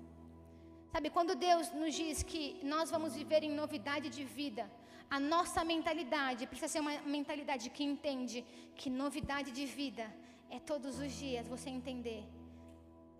Sabe, 0.92 1.10
quando 1.10 1.34
Deus 1.34 1.70
nos 1.72 1.94
diz 1.94 2.22
que 2.22 2.58
nós 2.64 2.90
vamos 2.90 3.14
viver 3.14 3.42
em 3.44 3.52
novidade 3.52 4.08
de 4.08 4.24
vida, 4.24 4.64
a 5.10 5.20
nossa 5.20 5.62
mentalidade 5.64 6.46
precisa 6.46 6.68
ser 6.68 6.80
uma 6.80 6.98
mentalidade 7.16 7.68
que 7.70 7.84
entende 7.84 8.44
que 8.74 8.88
novidade 8.90 9.50
de 9.52 9.66
vida 9.66 10.06
é 10.50 10.58
todos 10.58 10.98
os 10.98 11.12
dias 11.12 11.48
você 11.48 11.68
entender. 11.68 12.24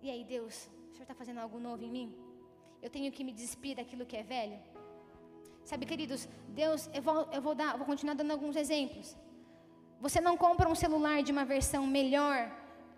E 0.01 0.09
aí, 0.09 0.23
Deus, 0.23 0.69
o 0.89 0.91
Senhor 0.91 1.03
está 1.03 1.15
fazendo 1.15 1.39
algo 1.39 1.59
novo 1.59 1.83
em 1.83 1.91
mim? 1.91 2.15
Eu 2.81 2.89
tenho 2.89 3.11
que 3.11 3.23
me 3.23 3.31
despir 3.31 3.75
daquilo 3.75 4.05
que 4.05 4.15
é 4.15 4.23
velho? 4.23 4.59
Sabe, 5.63 5.85
queridos, 5.85 6.27
Deus, 6.47 6.89
eu 6.93 7.01
vou, 7.01 7.27
eu 7.31 7.41
vou 7.41 7.53
dar, 7.53 7.75
vou 7.75 7.85
continuar 7.85 8.13
dando 8.13 8.31
alguns 8.31 8.55
exemplos. 8.55 9.17
Você 9.99 10.21
não 10.21 10.37
compra 10.37 10.69
um 10.69 10.75
celular 10.75 11.21
de 11.23 11.31
uma 11.31 11.43
versão 11.43 11.85
melhor 11.85 12.51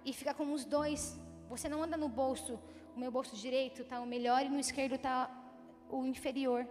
e 0.05 0.13
fica 0.13 0.33
com 0.33 0.53
os 0.53 0.65
dois. 0.65 1.19
Você 1.49 1.67
não 1.67 1.81
anda 1.81 1.97
no 1.97 2.07
bolso, 2.07 2.59
o 2.95 2.99
meu 2.99 3.11
bolso 3.11 3.35
direito 3.35 3.81
está 3.81 3.99
o 4.01 4.05
melhor 4.05 4.45
e 4.45 4.49
no 4.49 4.59
esquerdo 4.59 4.95
está 4.95 5.31
o 5.89 6.05
inferior. 6.05 6.67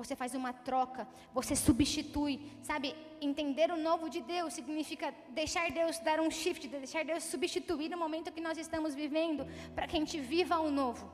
Você 0.00 0.14
faz 0.20 0.34
uma 0.40 0.52
troca, 0.68 1.02
você 1.38 1.54
substitui, 1.54 2.34
sabe? 2.68 2.88
Entender 3.28 3.68
o 3.70 3.76
novo 3.88 4.08
de 4.14 4.20
Deus 4.34 4.54
significa 4.58 5.08
deixar 5.40 5.70
Deus 5.80 5.98
dar 6.08 6.18
um 6.24 6.30
shift, 6.40 6.66
deixar 6.68 7.04
Deus 7.10 7.24
substituir 7.34 7.90
o 7.94 7.98
momento 8.04 8.32
que 8.36 8.46
nós 8.48 8.56
estamos 8.64 8.94
vivendo, 9.02 9.42
para 9.74 9.86
que 9.86 9.96
a 9.96 10.00
gente 10.02 10.18
viva 10.18 10.58
o 10.58 10.70
novo. 10.70 11.04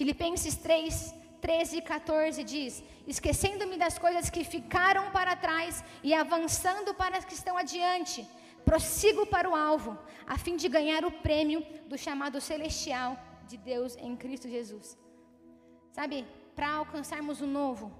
Filipenses 0.00 0.54
3, 0.56 1.14
13 1.42 1.76
e 1.78 1.82
14 1.82 2.42
diz: 2.54 2.82
Esquecendo-me 3.06 3.76
das 3.84 3.98
coisas 3.98 4.30
que 4.30 4.42
ficaram 4.56 5.04
para 5.16 5.36
trás 5.46 5.84
e 6.02 6.14
avançando 6.14 6.94
para 7.02 7.18
as 7.18 7.26
que 7.28 7.34
estão 7.40 7.56
adiante, 7.64 8.26
prossigo 8.64 9.24
para 9.34 9.50
o 9.50 9.56
alvo, 9.70 9.98
a 10.26 10.38
fim 10.38 10.56
de 10.56 10.68
ganhar 10.76 11.04
o 11.04 11.12
prêmio 11.28 11.60
do 11.90 11.98
chamado 12.06 12.40
celestial 12.40 13.10
de 13.50 13.58
Deus 13.70 13.94
em 13.96 14.16
Cristo 14.16 14.48
Jesus. 14.56 14.96
Sabe, 15.92 16.24
para 16.54 16.70
alcançarmos 16.72 17.40
o 17.40 17.46
novo, 17.46 17.92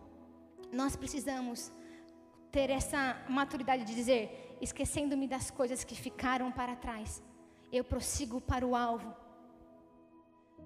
nós 0.72 0.96
precisamos 0.96 1.72
ter 2.50 2.68
essa 2.70 3.22
maturidade 3.28 3.84
de 3.84 3.94
dizer: 3.94 4.56
esquecendo-me 4.60 5.26
das 5.26 5.50
coisas 5.50 5.84
que 5.84 5.94
ficaram 5.94 6.50
para 6.52 6.76
trás, 6.76 7.22
eu 7.72 7.84
prossigo 7.84 8.40
para 8.40 8.66
o 8.66 8.74
alvo 8.76 9.14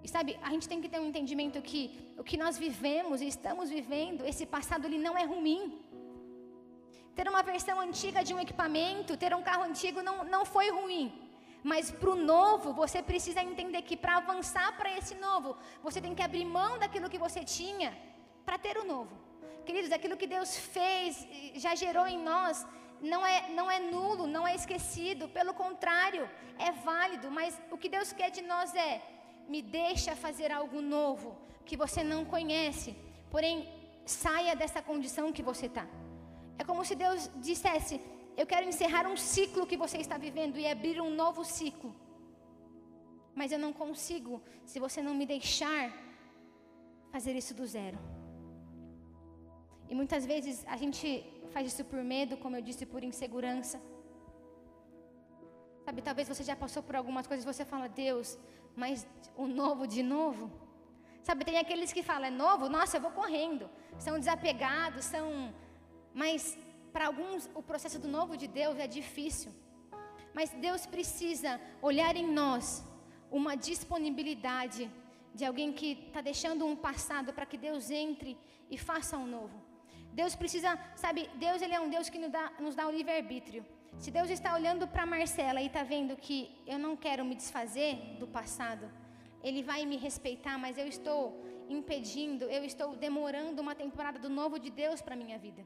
e 0.05 0.09
sabe, 0.09 0.39
a 0.43 0.51
gente 0.51 0.69
tem 0.69 0.83
que 0.83 0.89
ter 0.93 1.01
um 1.01 1.07
entendimento 1.07 1.63
que 1.63 1.83
o 2.19 2.23
que 2.23 2.37
nós 2.37 2.59
vivemos 2.59 3.23
e 3.23 3.27
estamos 3.27 3.71
vivendo, 3.71 4.27
esse 4.27 4.45
passado 4.45 4.85
ele 4.87 4.99
não 4.99 5.17
é 5.17 5.25
ruim. 5.25 5.63
Ter 7.17 7.27
uma 7.27 7.43
versão 7.43 7.81
antiga 7.81 8.23
de 8.23 8.35
um 8.35 8.41
equipamento, 8.47 9.17
ter 9.17 9.35
um 9.35 9.43
carro 9.43 9.63
antigo 9.63 10.03
não, 10.03 10.17
não 10.25 10.45
foi 10.45 10.71
ruim. 10.71 11.07
Mas 11.71 11.91
para 11.91 12.11
o 12.15 12.23
novo, 12.35 12.69
você 12.83 12.99
precisa 13.11 13.43
entender 13.51 13.83
que 13.89 13.97
para 13.97 14.19
avançar 14.19 14.69
para 14.79 14.91
esse 14.99 15.15
novo, 15.27 15.57
você 15.87 15.99
tem 16.05 16.15
que 16.15 16.27
abrir 16.29 16.45
mão 16.59 16.73
daquilo 16.83 17.09
que 17.13 17.25
você 17.27 17.43
tinha 17.59 17.91
para 18.47 18.59
ter 18.65 18.77
o 18.83 18.85
novo. 18.95 19.15
Queridos, 19.67 19.91
aquilo 19.91 20.19
que 20.23 20.27
Deus 20.37 20.51
fez, 20.75 21.27
já 21.65 21.75
gerou 21.75 22.07
em 22.07 22.19
nós, 22.31 22.67
não 23.01 23.23
é, 23.35 23.49
não 23.59 23.71
é 23.77 23.79
nulo, 23.81 24.27
não 24.27 24.47
é 24.47 24.55
esquecido, 24.55 25.29
pelo 25.39 25.55
contrário, 25.55 26.29
é 26.59 26.71
válido, 26.71 27.31
mas 27.31 27.59
o 27.71 27.79
que 27.79 27.89
Deus 27.97 28.13
quer 28.13 28.31
de 28.31 28.43
nós 28.53 28.75
é 28.75 29.03
me 29.49 29.61
deixa 29.63 30.15
fazer 30.25 30.51
algo 30.53 30.81
novo 30.81 31.29
que 31.65 31.77
você 31.83 32.03
não 32.13 32.21
conhece, 32.35 32.91
porém 33.31 33.55
saia 34.05 34.55
dessa 34.55 34.83
condição 34.83 35.33
que 35.33 35.43
você 35.51 35.67
está. 35.67 35.87
É 36.59 36.65
como 36.65 36.85
se 36.85 36.95
Deus 36.95 37.31
dissesse: 37.49 38.01
Eu 38.37 38.47
quero 38.47 38.67
encerrar 38.73 39.07
um 39.07 39.17
ciclo 39.17 39.67
que 39.71 39.77
você 39.77 39.99
está 39.99 40.17
vivendo 40.27 40.59
e 40.59 40.67
abrir 40.67 41.01
um 41.01 41.13
novo 41.23 41.45
ciclo. 41.45 41.95
Mas 43.35 43.53
eu 43.53 43.59
não 43.59 43.73
consigo 43.73 44.43
se 44.65 44.79
você 44.85 45.01
não 45.03 45.15
me 45.15 45.27
deixar 45.35 45.93
fazer 47.13 47.35
isso 47.41 47.55
do 47.55 47.67
zero. 47.67 47.99
E 49.89 49.95
muitas 49.95 50.25
vezes 50.27 50.65
a 50.67 50.77
gente 50.77 51.07
faz 51.53 51.65
isso 51.73 51.85
por 51.85 52.03
medo, 52.03 52.37
como 52.37 52.57
eu 52.57 52.63
disse, 52.63 52.85
por 52.85 53.03
insegurança. 53.05 53.81
Sabe, 55.85 56.03
talvez 56.03 56.27
você 56.29 56.43
já 56.43 56.57
passou 56.57 56.83
por 56.83 56.97
algumas 56.97 57.27
coisas 57.27 57.45
e 57.45 57.53
você 57.53 57.65
fala, 57.65 57.89
Deus, 57.89 58.39
mas 58.75 59.07
o 59.37 59.47
novo 59.47 59.87
de 59.87 60.03
novo? 60.03 60.51
Sabe, 61.23 61.45
tem 61.45 61.59
aqueles 61.59 61.93
que 61.93 62.03
falam, 62.03 62.27
é 62.27 62.31
novo? 62.31 62.69
Nossa, 62.69 62.97
eu 62.97 63.01
vou 63.01 63.11
correndo. 63.11 63.71
São 63.99 64.19
desapegados, 64.19 65.05
são. 65.05 65.55
Mas 66.13 66.59
para 66.95 67.09
alguns 67.11 67.51
o 67.61 67.63
processo 67.71 67.99
do 68.05 68.09
novo 68.17 68.33
de 68.43 68.47
Deus 68.61 68.79
é 68.79 68.87
difícil. 68.87 69.51
Mas 70.37 70.51
Deus 70.67 70.83
precisa 70.95 71.61
olhar 71.91 72.15
em 72.23 72.29
nós 72.41 72.65
uma 73.39 73.55
disponibilidade 73.69 74.83
de 75.39 75.45
alguém 75.45 75.73
que 75.79 75.89
está 76.07 76.21
deixando 76.31 76.65
um 76.65 76.77
passado 76.89 77.33
para 77.37 77.47
que 77.51 77.59
Deus 77.69 77.91
entre 77.91 78.33
e 78.71 78.79
faça 78.79 79.19
um 79.23 79.27
novo. 79.27 79.57
Deus 80.21 80.37
precisa, 80.37 80.71
sabe, 80.95 81.29
Deus 81.47 81.61
ele 81.61 81.75
é 81.75 81.81
um 81.81 81.91
Deus 81.91 82.09
que 82.09 82.21
nos 82.25 82.31
dá, 82.31 82.45
nos 82.61 82.77
dá 82.77 82.87
o 82.87 82.93
livre-arbítrio. 82.99 83.63
Se 83.99 84.11
Deus 84.19 84.31
está 84.31 84.55
olhando 84.55 84.87
para 84.87 85.05
Marcela 85.05 85.61
e 85.61 85.67
está 85.67 85.83
vendo 85.83 86.17
que 86.17 86.39
eu 86.65 86.79
não 86.79 86.95
quero 86.97 87.25
me 87.25 87.35
desfazer 87.35 87.97
do 88.21 88.29
passado, 88.29 88.89
Ele 89.43 89.63
vai 89.71 89.85
me 89.85 89.97
respeitar, 89.97 90.57
mas 90.65 90.79
eu 90.79 90.87
estou 90.87 91.45
impedindo, 91.69 92.45
eu 92.45 92.65
estou 92.65 92.95
demorando 92.95 93.61
uma 93.61 93.75
temporada 93.75 94.19
do 94.19 94.31
novo 94.41 94.59
de 94.61 94.71
Deus 94.71 95.01
para 95.03 95.17
minha 95.17 95.39
vida. 95.39 95.65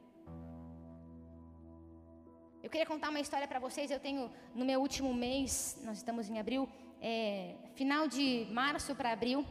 Eu 2.62 2.68
queria 2.68 2.86
contar 2.86 3.08
uma 3.10 3.20
história 3.20 3.46
para 3.46 3.60
vocês. 3.60 3.90
Eu 3.90 4.00
tenho 4.00 4.30
no 4.54 4.64
meu 4.64 4.80
último 4.80 5.14
mês, 5.14 5.80
nós 5.84 5.98
estamos 5.98 6.28
em 6.28 6.38
abril, 6.38 6.68
é, 7.00 7.54
final 7.74 8.08
de 8.08 8.46
março 8.50 8.94
para 8.94 9.12
abril, 9.12 9.46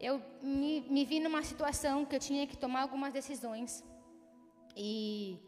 eu 0.00 0.20
me, 0.42 0.80
me 0.82 1.04
vi 1.04 1.20
numa 1.20 1.42
situação 1.42 2.04
que 2.04 2.14
eu 2.16 2.20
tinha 2.20 2.46
que 2.46 2.56
tomar 2.56 2.82
algumas 2.82 3.12
decisões. 3.12 3.84
E 4.76 5.38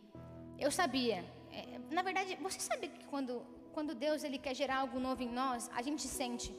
eu 0.58 0.70
sabia, 0.70 1.24
é, 1.52 1.78
na 1.90 2.02
verdade, 2.02 2.36
você 2.40 2.60
sabe 2.60 2.88
que 2.88 3.04
quando, 3.06 3.44
quando 3.74 3.94
Deus 3.94 4.22
ele 4.22 4.38
quer 4.38 4.54
gerar 4.54 4.78
algo 4.78 5.00
novo 5.00 5.22
em 5.22 5.28
nós, 5.28 5.68
a 5.74 5.82
gente 5.82 6.02
sente, 6.02 6.54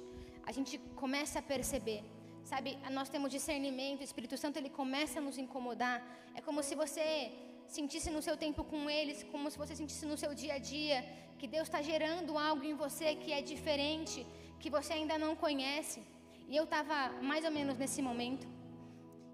a 0.46 0.52
gente 0.52 0.78
começa 0.96 1.40
a 1.40 1.42
perceber. 1.42 2.04
Sabe, 2.44 2.78
nós 2.92 3.10
temos 3.10 3.30
discernimento, 3.32 4.02
o 4.02 4.04
Espírito 4.04 4.38
Santo 4.38 4.58
ele 4.58 4.70
começa 4.70 5.20
a 5.20 5.22
nos 5.22 5.38
incomodar. 5.38 6.02
É 6.34 6.40
como 6.42 6.62
se 6.64 6.76
você 6.76 7.32
sentisse 7.68 8.10
no 8.10 8.22
seu 8.22 8.36
tempo 8.38 8.64
com 8.64 8.90
eles, 8.90 9.24
como 9.32 9.50
se 9.52 9.58
você 9.58 9.76
sentisse 9.76 10.06
no 10.06 10.18
seu 10.18 10.34
dia 10.34 10.56
a 10.56 10.58
dia, 10.58 10.98
que 11.38 11.48
Deus 11.48 11.68
está 11.68 11.82
gerando 11.82 12.38
algo 12.38 12.64
em 12.64 12.74
você 12.74 13.16
que 13.16 13.32
é 13.32 13.42
diferente, 13.42 14.26
que 14.60 14.70
você 14.70 14.94
ainda 14.94 15.18
não 15.18 15.36
conhece. 15.36 16.02
E 16.48 16.56
eu 16.56 16.64
estava 16.64 16.98
mais 17.22 17.44
ou 17.44 17.52
menos 17.52 17.78
nesse 17.78 18.02
momento. 18.02 18.48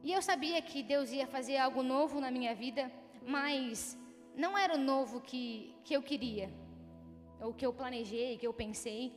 E 0.04 0.12
eu 0.12 0.22
sabia 0.22 0.62
que 0.62 0.84
Deus 0.84 1.12
ia 1.12 1.28
fazer 1.28 1.58
algo 1.58 1.82
novo 1.82 2.20
na 2.20 2.30
minha 2.30 2.54
vida, 2.54 2.92
mas 3.26 3.98
não 4.36 4.58
era 4.58 4.76
o 4.76 4.78
novo 4.78 5.22
que, 5.22 5.74
que 5.86 5.94
eu 5.94 6.02
queria, 6.02 6.52
ou 7.40 7.54
que 7.54 7.66
eu 7.66 7.72
planejei, 7.72 8.38
que 8.38 8.48
eu 8.48 8.54
pensei. 8.54 9.14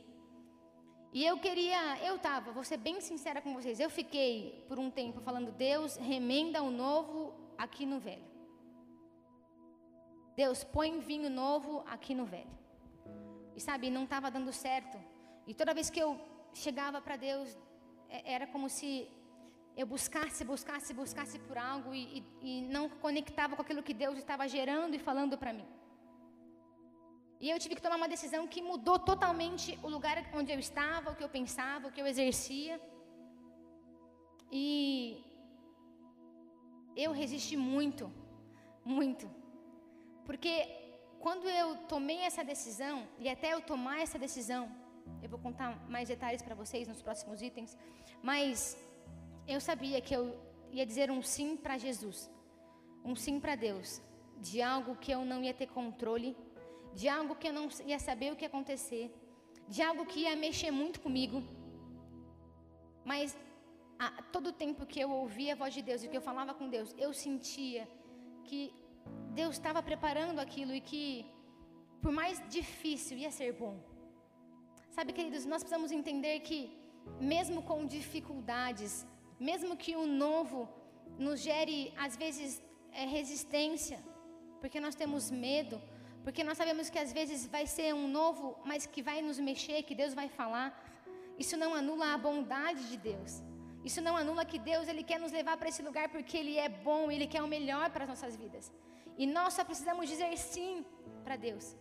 E 1.11 1.25
eu 1.25 1.37
queria, 1.39 1.81
eu 2.05 2.15
estava, 2.17 2.51
vou 2.51 2.63
ser 2.63 2.77
bem 2.77 3.01
sincera 3.01 3.41
com 3.41 3.53
vocês, 3.53 3.79
eu 3.79 3.89
fiquei 3.89 4.63
por 4.67 4.77
um 4.77 4.89
tempo 4.89 5.19
falando, 5.21 5.51
Deus, 5.51 5.97
remenda 5.97 6.61
o 6.61 6.69
novo 6.69 7.33
aqui 7.57 7.85
no 7.85 7.99
velho. 7.99 8.26
Deus, 10.41 10.63
põe 10.63 10.99
vinho 10.99 11.29
novo 11.43 11.83
aqui 11.95 12.13
no 12.19 12.25
velho. 12.33 12.55
E 13.55 13.59
sabe, 13.67 13.89
não 13.89 14.03
estava 14.03 14.29
dando 14.35 14.51
certo. 14.53 14.97
E 15.47 15.53
toda 15.59 15.73
vez 15.73 15.89
que 15.89 16.01
eu 16.05 16.11
chegava 16.53 16.99
para 17.05 17.15
Deus, 17.15 17.57
é, 18.07 18.33
era 18.35 18.45
como 18.53 18.69
se 18.69 18.89
eu 19.75 19.87
buscasse, 19.93 20.43
buscasse, 20.53 20.93
buscasse 20.93 21.39
por 21.47 21.57
algo 21.57 21.89
e, 21.93 22.03
e, 22.17 22.19
e 22.49 22.61
não 22.75 22.87
conectava 23.05 23.55
com 23.55 23.63
aquilo 23.63 23.81
que 23.87 23.95
Deus 24.03 24.17
estava 24.19 24.47
gerando 24.47 24.93
e 24.95 24.99
falando 24.99 25.37
para 25.41 25.53
mim. 25.53 25.67
E 27.39 27.49
eu 27.49 27.57
tive 27.63 27.75
que 27.75 27.81
tomar 27.81 27.97
uma 27.97 28.13
decisão 28.15 28.43
que 28.53 28.61
mudou 28.61 28.99
totalmente 28.99 29.77
o 29.81 29.89
lugar 29.95 30.17
onde 30.39 30.51
eu 30.51 30.59
estava, 30.59 31.11
o 31.11 31.15
que 31.15 31.23
eu 31.23 31.29
pensava, 31.29 31.87
o 31.87 31.91
que 31.91 32.01
eu 32.01 32.07
exercia. 32.13 32.79
E 34.51 35.23
eu 36.95 37.11
resisti 37.11 37.57
muito, 37.57 38.11
muito. 38.83 39.27
Porque 40.27 40.53
quando 41.25 41.45
eu 41.61 41.69
tomei 41.93 42.19
essa 42.29 42.43
decisão, 42.43 43.07
e 43.17 43.29
até 43.35 43.53
eu 43.53 43.61
tomar 43.61 44.01
essa 44.05 44.19
decisão, 44.25 44.63
eu 45.23 45.29
vou 45.33 45.39
contar 45.39 45.69
mais 45.89 46.09
detalhes 46.13 46.41
para 46.41 46.55
vocês 46.61 46.87
nos 46.91 47.01
próximos 47.01 47.41
itens, 47.41 47.77
mas 48.21 48.77
eu 49.47 49.59
sabia 49.69 50.01
que 50.01 50.13
eu 50.17 50.23
ia 50.77 50.85
dizer 50.85 51.09
um 51.09 51.21
sim 51.21 51.49
para 51.55 51.77
Jesus, 51.77 52.29
um 53.09 53.15
sim 53.15 53.39
para 53.39 53.55
Deus, 53.55 54.01
de 54.47 54.61
algo 54.61 54.95
que 55.03 55.11
eu 55.15 55.23
não 55.31 55.41
ia 55.41 55.53
ter 55.53 55.69
controle, 55.79 56.35
de 56.93 57.07
algo 57.07 57.35
que 57.35 57.47
eu 57.47 57.53
não 57.53 57.69
ia 57.85 57.99
saber 57.99 58.31
o 58.31 58.35
que 58.35 58.43
ia 58.45 58.49
acontecer, 58.53 59.05
de 59.67 59.81
algo 59.81 60.05
que 60.05 60.19
ia 60.25 60.35
mexer 60.35 60.71
muito 60.71 60.99
comigo. 61.05 61.41
Mas 63.05 63.37
a 63.97 64.21
todo 64.33 64.51
tempo 64.51 64.85
que 64.85 64.99
eu 64.99 65.09
ouvia 65.09 65.53
a 65.53 65.55
voz 65.55 65.73
de 65.73 65.81
Deus 65.81 66.03
e 66.03 66.09
que 66.09 66.17
eu 66.17 66.21
falava 66.29 66.53
com 66.53 66.67
Deus, 66.75 66.93
eu 66.97 67.13
sentia 67.13 67.87
que 68.43 68.61
Deus 69.39 69.53
estava 69.55 69.81
preparando 69.89 70.39
aquilo 70.45 70.73
e 70.77 70.81
que, 70.89 71.03
por 72.03 72.11
mais 72.19 72.35
difícil, 72.57 73.15
ia 73.23 73.31
ser 73.39 73.51
bom. 73.63 73.75
Sabe, 74.95 75.13
queridos, 75.17 75.43
nós 75.51 75.61
precisamos 75.63 75.91
entender 75.99 76.35
que, 76.47 76.59
mesmo 77.33 77.59
com 77.69 77.79
dificuldades, 77.97 78.93
mesmo 79.49 79.73
que 79.83 79.93
o 80.03 80.07
novo 80.25 80.59
nos 81.25 81.39
gere, 81.49 81.79
às 82.05 82.15
vezes, 82.23 82.49
é, 82.91 83.05
resistência, 83.17 83.99
porque 84.61 84.79
nós 84.85 84.95
temos 85.01 85.29
medo, 85.47 85.77
porque 86.25 86.43
nós 86.47 86.57
sabemos 86.61 86.89
que 86.93 86.99
às 87.05 87.13
vezes 87.19 87.45
vai 87.55 87.65
ser 87.75 87.89
um 88.01 88.07
novo, 88.19 88.45
mas 88.69 88.87
que 88.93 89.03
vai 89.09 89.19
nos 89.27 89.39
mexer, 89.49 89.83
que 89.89 89.99
Deus 90.01 90.13
vai 90.21 90.27
falar. 90.39 90.67
Isso 91.43 91.55
não 91.63 91.71
anula 91.81 92.07
a 92.15 92.17
bondade 92.27 92.83
de 92.91 92.97
Deus. 93.11 93.31
Isso 93.89 94.01
não 94.07 94.17
anula 94.23 94.49
que 94.51 94.59
Deus 94.71 94.87
ele 94.91 95.03
quer 95.09 95.19
nos 95.23 95.31
levar 95.39 95.55
para 95.59 95.69
esse 95.71 95.83
lugar 95.89 96.07
porque 96.09 96.35
ele 96.41 96.55
é 96.57 96.69
bom, 96.89 97.03
ele 97.15 97.27
quer 97.33 97.43
o 97.47 97.51
melhor 97.55 97.87
para 97.91 98.03
as 98.05 98.09
nossas 98.13 98.35
vidas. 98.43 98.67
E 99.17 99.25
nós 99.25 99.53
só 99.53 99.63
precisamos 99.63 100.07
dizer 100.07 100.37
sim 100.37 100.85
para 101.23 101.35
Deus. 101.35 101.75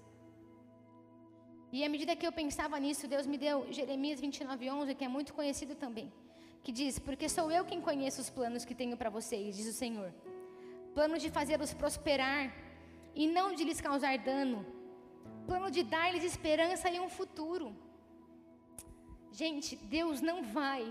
E 1.72 1.84
à 1.84 1.88
medida 1.88 2.16
que 2.16 2.26
eu 2.26 2.32
pensava 2.32 2.78
nisso, 2.78 3.06
Deus 3.06 3.26
me 3.26 3.36
deu 3.36 3.70
Jeremias 3.72 4.20
29:11, 4.20 4.94
que 4.94 5.04
é 5.04 5.08
muito 5.08 5.34
conhecido 5.34 5.74
também, 5.74 6.12
que 6.62 6.72
diz: 6.72 6.98
"Porque 6.98 7.28
sou 7.28 7.50
eu 7.50 7.64
quem 7.64 7.80
conheço 7.80 8.20
os 8.20 8.30
planos 8.30 8.64
que 8.64 8.74
tenho 8.74 8.96
para 8.96 9.10
vocês", 9.10 9.56
diz 9.56 9.66
o 9.66 9.72
Senhor. 9.72 10.10
Planos 10.94 11.20
de 11.20 11.30
fazê-los 11.30 11.74
prosperar 11.74 12.54
e 13.14 13.26
não 13.26 13.52
de 13.54 13.64
lhes 13.64 13.80
causar 13.80 14.16
dano. 14.18 14.64
Plano 15.46 15.70
de 15.70 15.82
dar-lhes 15.82 16.24
esperança 16.24 16.88
e 16.90 16.98
um 16.98 17.08
futuro. 17.08 17.76
Gente, 19.30 19.76
Deus 19.76 20.22
não 20.22 20.42
vai 20.42 20.82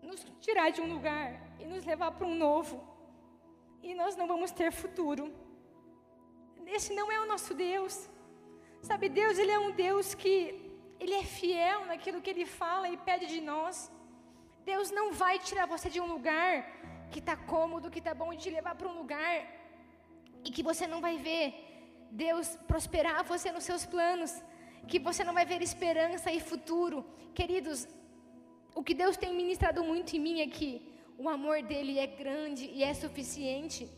nos 0.00 0.24
tirar 0.40 0.70
de 0.70 0.80
um 0.80 0.92
lugar 0.94 1.28
e 1.58 1.64
nos 1.64 1.84
levar 1.84 2.12
para 2.12 2.26
um 2.26 2.36
novo. 2.36 2.93
E 3.88 3.94
nós 4.00 4.14
não 4.20 4.26
vamos 4.32 4.50
ter 4.58 4.70
futuro. 4.82 5.24
Esse 6.76 6.92
não 6.98 7.06
é 7.16 7.18
o 7.20 7.28
nosso 7.32 7.52
Deus. 7.68 7.94
Sabe, 8.88 9.08
Deus, 9.20 9.38
Ele 9.38 9.52
é 9.58 9.60
um 9.66 9.72
Deus 9.86 10.06
que 10.22 10.34
Ele 11.02 11.14
é 11.22 11.24
fiel 11.38 11.80
naquilo 11.90 12.22
que 12.24 12.30
Ele 12.34 12.46
fala 12.60 12.86
e 12.88 12.96
pede 13.08 13.26
de 13.34 13.40
nós. 13.52 13.76
Deus 14.70 14.90
não 14.98 15.06
vai 15.22 15.34
tirar 15.38 15.66
você 15.74 15.88
de 15.94 16.00
um 16.04 16.08
lugar 16.14 16.50
que 17.12 17.20
está 17.22 17.36
cômodo, 17.36 17.92
que 17.94 18.00
está 18.02 18.14
bom, 18.20 18.32
e 18.32 18.38
te 18.42 18.50
levar 18.58 18.74
para 18.78 18.88
um 18.92 18.96
lugar 19.02 19.34
e 20.44 20.50
que 20.50 20.62
você 20.62 20.86
não 20.86 21.00
vai 21.06 21.16
ver 21.28 21.44
Deus 22.10 22.48
prosperar 22.68 23.24
você 23.24 23.50
nos 23.50 23.64
seus 23.64 23.84
planos, 23.84 24.32
que 24.86 24.98
você 24.98 25.24
não 25.24 25.34
vai 25.38 25.44
ver 25.44 25.60
esperança 25.62 26.30
e 26.30 26.40
futuro. 26.40 27.04
Queridos, 27.34 27.88
o 28.74 28.82
que 28.86 28.94
Deus 28.94 29.16
tem 29.16 29.34
ministrado 29.34 29.82
muito 29.82 30.14
em 30.16 30.20
mim 30.20 30.40
é 30.40 30.46
que 30.46 30.68
o 31.18 31.28
amor 31.28 31.62
dele 31.62 31.98
é 31.98 32.06
grande 32.06 32.64
e 32.66 32.82
é 32.82 32.92
suficiente. 32.92 33.90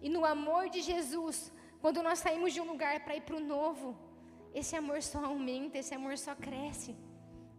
E 0.00 0.08
no 0.08 0.24
amor 0.24 0.68
de 0.68 0.80
Jesus, 0.80 1.52
quando 1.80 2.02
nós 2.02 2.18
saímos 2.18 2.52
de 2.52 2.60
um 2.60 2.68
lugar 2.72 3.00
para 3.04 3.16
ir 3.16 3.22
para 3.22 3.36
o 3.36 3.40
novo, 3.40 3.96
esse 4.54 4.74
amor 4.76 5.02
só 5.02 5.24
aumenta, 5.24 5.78
esse 5.78 5.94
amor 5.94 6.16
só 6.18 6.34
cresce. 6.34 6.96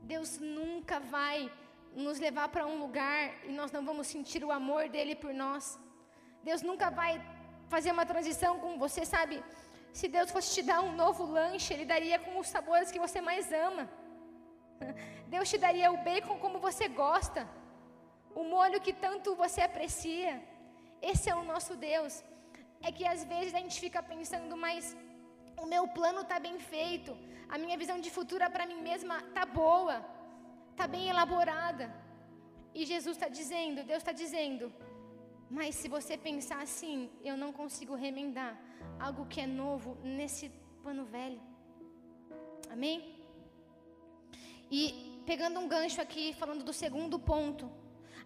Deus 0.03 0.39
nunca 0.39 1.00
vai 1.00 1.51
nos 1.96 2.20
levar 2.20 2.48
para 2.50 2.65
um 2.65 2.80
lugar 2.80 3.34
e 3.48 3.51
nós 3.51 3.72
não 3.72 3.86
vamos 3.86 4.08
sentir 4.08 4.44
o 4.44 4.51
amor 4.51 4.89
dele 4.89 5.15
por 5.15 5.34
nós. 5.34 5.80
Deus 6.44 6.62
nunca 6.62 6.89
vai 6.89 7.22
fazer 7.70 7.91
uma 7.91 8.06
transição 8.06 8.60
com 8.60 8.77
você, 8.77 9.06
sabe? 9.06 9.44
Se 9.94 10.08
Deus 10.08 10.32
fosse 10.32 10.53
te 10.56 10.62
dar 10.63 10.82
um 10.82 10.94
novo 10.96 11.24
lanche, 11.26 11.74
Ele 11.74 11.86
daria 11.86 12.17
com 12.19 12.39
os 12.39 12.47
sabores 12.47 12.91
que 12.91 13.00
você 13.00 13.19
mais 13.21 13.52
ama. 13.52 13.89
Deus 15.28 15.50
te 15.50 15.58
daria 15.58 15.91
o 15.91 15.97
bacon 16.04 16.38
como 16.39 16.60
você 16.60 16.88
gosta, 16.88 17.47
o 18.36 18.44
molho 18.44 18.82
que 18.86 18.94
tanto 18.94 19.36
você 19.36 19.62
aprecia. 19.62 20.41
Esse 21.02 21.30
é 21.30 21.36
o 21.36 21.44
nosso 21.44 21.76
Deus. 21.76 22.24
É 22.82 22.91
que 22.91 23.06
às 23.06 23.24
vezes 23.24 23.54
a 23.54 23.60
gente 23.60 23.80
fica 23.80 24.02
pensando, 24.02 24.56
mas 24.58 24.96
o 25.63 25.65
meu 25.65 25.88
plano 25.88 26.22
está 26.22 26.39
bem 26.39 26.58
feito, 26.60 27.15
a 27.48 27.58
minha 27.58 27.78
visão 27.78 28.00
de 28.00 28.10
futuro 28.10 28.50
para 28.50 28.65
mim 28.65 28.82
mesma 28.82 29.17
está 29.28 29.46
boa, 29.46 29.98
está 30.72 30.88
bem 30.88 31.08
elaborada. 31.08 31.94
E 32.74 32.86
Jesus 32.86 33.17
está 33.17 33.28
dizendo, 33.28 33.84
Deus 33.84 34.02
está 34.02 34.12
dizendo, 34.12 34.74
mas 35.50 35.76
se 35.76 35.88
você 35.89 36.17
pensar 36.17 36.62
assim, 36.62 37.10
eu 37.24 37.36
não 37.36 37.52
consigo 37.52 37.94
remendar 37.94 38.54
algo 39.00 39.26
que 39.26 39.41
é 39.41 39.46
novo 39.46 39.98
nesse 40.04 40.50
pano 40.84 41.04
velho. 41.06 41.41
Amém? 42.72 42.98
E 44.72 45.22
pegando 45.26 45.60
um 45.60 45.67
gancho 45.67 46.02
aqui, 46.02 46.34
falando 46.34 46.63
do 46.63 46.72
segundo 46.72 47.20
ponto, 47.20 47.70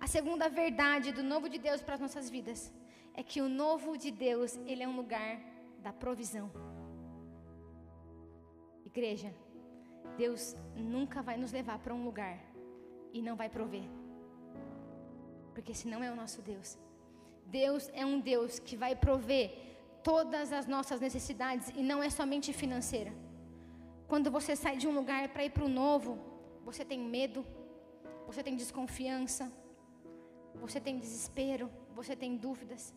a 0.05 0.07
segunda 0.07 0.47
verdade 0.47 1.11
do 1.11 1.23
novo 1.23 1.47
de 1.49 1.57
Deus 1.57 1.81
para 1.81 1.95
as 1.95 1.99
nossas 2.05 2.29
vidas 2.29 2.71
é 3.19 3.23
que 3.23 3.41
o 3.41 3.49
novo 3.49 3.97
de 3.97 4.11
Deus, 4.11 4.55
ele 4.67 4.83
é 4.83 4.87
um 4.87 4.95
lugar 4.95 5.31
da 5.85 5.91
provisão. 5.91 6.47
Igreja, 8.85 9.33
Deus 10.15 10.55
nunca 10.75 11.23
vai 11.23 11.37
nos 11.37 11.51
levar 11.51 11.79
para 11.79 11.91
um 11.91 12.03
lugar 12.09 12.37
e 13.11 13.19
não 13.19 13.35
vai 13.35 13.49
prover. 13.49 13.87
Porque 15.55 15.73
senão 15.73 16.03
é 16.03 16.11
o 16.11 16.15
nosso 16.15 16.39
Deus. 16.51 16.77
Deus 17.47 17.89
é 18.01 18.05
um 18.05 18.19
Deus 18.19 18.59
que 18.59 18.77
vai 18.77 18.95
prover 18.95 19.45
todas 20.03 20.53
as 20.53 20.67
nossas 20.67 21.01
necessidades 21.01 21.69
e 21.75 21.81
não 21.81 22.03
é 22.03 22.11
somente 22.11 22.53
financeira. 22.53 23.11
Quando 24.07 24.29
você 24.29 24.55
sai 24.55 24.77
de 24.77 24.87
um 24.87 24.93
lugar 24.93 25.29
para 25.29 25.45
ir 25.45 25.49
para 25.49 25.65
o 25.65 25.75
novo, 25.83 26.19
você 26.63 26.85
tem 26.85 26.99
medo, 26.99 27.43
você 28.27 28.43
tem 28.43 28.55
desconfiança, 28.55 29.51
você 30.63 30.79
tem 30.79 30.97
desespero, 30.97 31.69
você 31.99 32.15
tem 32.15 32.35
dúvidas. 32.35 32.93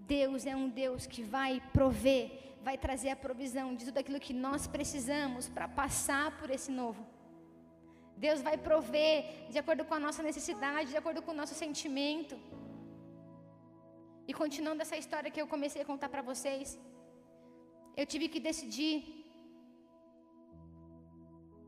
Deus 0.00 0.46
é 0.52 0.54
um 0.62 0.68
Deus 0.68 1.06
que 1.06 1.22
vai 1.22 1.62
prover, 1.72 2.24
vai 2.62 2.76
trazer 2.76 3.10
a 3.10 3.16
provisão 3.16 3.74
de 3.74 3.84
tudo 3.86 3.98
aquilo 3.98 4.20
que 4.26 4.34
nós 4.46 4.66
precisamos 4.66 5.48
para 5.48 5.68
passar 5.68 6.26
por 6.38 6.50
esse 6.50 6.70
novo. 6.70 7.02
Deus 8.24 8.40
vai 8.48 8.56
prover 8.68 9.14
de 9.52 9.58
acordo 9.62 9.84
com 9.84 9.94
a 9.94 10.02
nossa 10.06 10.22
necessidade, 10.22 10.90
de 10.90 10.98
acordo 11.02 11.22
com 11.22 11.32
o 11.32 11.40
nosso 11.42 11.54
sentimento. 11.54 12.36
E 14.28 14.32
continuando 14.42 14.82
essa 14.84 14.96
história 15.02 15.30
que 15.30 15.40
eu 15.42 15.48
comecei 15.54 15.82
a 15.82 15.90
contar 15.92 16.08
para 16.08 16.22
vocês, 16.30 16.78
eu 18.00 18.06
tive 18.12 18.28
que 18.32 18.40
decidir. 18.48 18.94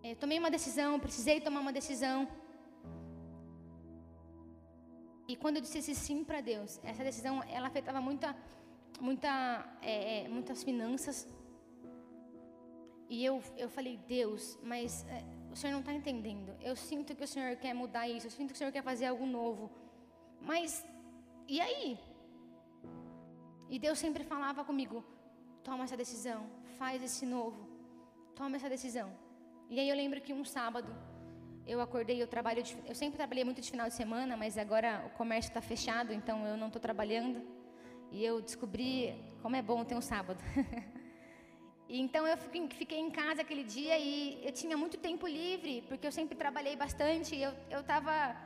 Eu 0.02 0.12
é, 0.12 0.20
tomei 0.22 0.38
uma 0.38 0.50
decisão, 0.56 1.00
precisei 1.06 1.36
tomar 1.40 1.60
uma 1.66 1.72
decisão. 1.80 2.18
E 5.26 5.36
quando 5.36 5.56
eu 5.56 5.62
disse 5.62 5.78
esse 5.78 5.94
sim 5.94 6.22
para 6.22 6.40
Deus, 6.40 6.80
essa 6.84 7.02
decisão 7.02 7.42
ela 7.44 7.68
afetava 7.68 8.00
muita, 8.00 8.36
muita, 9.00 9.32
é, 9.80 10.24
é, 10.24 10.28
muitas 10.28 10.62
finanças. 10.62 11.26
E 13.08 13.24
eu, 13.24 13.42
eu 13.56 13.68
falei, 13.68 13.96
Deus, 14.08 14.58
mas 14.62 15.04
é, 15.08 15.24
o 15.50 15.56
Senhor 15.56 15.72
não 15.72 15.80
está 15.80 15.92
entendendo. 15.92 16.54
Eu 16.60 16.76
sinto 16.76 17.14
que 17.14 17.24
o 17.24 17.28
Senhor 17.28 17.56
quer 17.56 17.74
mudar 17.74 18.08
isso, 18.08 18.26
eu 18.26 18.30
sinto 18.30 18.48
que 18.48 18.54
o 18.54 18.58
Senhor 18.58 18.72
quer 18.72 18.82
fazer 18.82 19.06
algo 19.06 19.24
novo. 19.24 19.70
Mas, 20.40 20.84
e 21.48 21.60
aí? 21.60 21.98
E 23.68 23.78
Deus 23.78 23.98
sempre 23.98 24.24
falava 24.24 24.62
comigo: 24.64 25.02
toma 25.62 25.84
essa 25.84 25.96
decisão, 25.96 26.46
faz 26.78 27.02
esse 27.02 27.24
novo, 27.24 27.66
toma 28.34 28.56
essa 28.56 28.68
decisão. 28.68 29.10
E 29.70 29.80
aí 29.80 29.88
eu 29.88 29.96
lembro 29.96 30.20
que 30.20 30.34
um 30.34 30.44
sábado 30.44 30.94
eu 31.66 31.80
acordei, 31.80 32.22
eu 32.22 32.26
trabalho, 32.26 32.62
de, 32.62 32.76
eu 32.86 32.94
sempre 32.94 33.16
trabalhei 33.16 33.44
muito 33.44 33.60
de 33.60 33.70
final 33.70 33.88
de 33.88 33.94
semana, 33.94 34.36
mas 34.36 34.58
agora 34.58 35.04
o 35.06 35.10
comércio 35.16 35.50
está 35.50 35.60
fechado, 35.60 36.12
então 36.12 36.46
eu 36.46 36.56
não 36.56 36.66
estou 36.68 36.80
trabalhando. 36.80 37.42
E 38.10 38.24
eu 38.24 38.40
descobri 38.40 39.14
como 39.42 39.56
é 39.56 39.62
bom 39.62 39.84
ter 39.84 39.94
um 39.94 40.00
sábado. 40.00 40.38
então 41.88 42.26
eu 42.26 42.36
fiquei 42.36 42.98
em 42.98 43.10
casa 43.10 43.42
aquele 43.42 43.64
dia 43.64 43.98
e 43.98 44.40
eu 44.44 44.52
tinha 44.52 44.76
muito 44.76 44.96
tempo 44.98 45.26
livre, 45.26 45.82
porque 45.88 46.06
eu 46.06 46.12
sempre 46.12 46.36
trabalhei 46.36 46.76
bastante. 46.76 47.34
E 47.34 47.42
eu 47.42 47.80
estava 47.80 48.36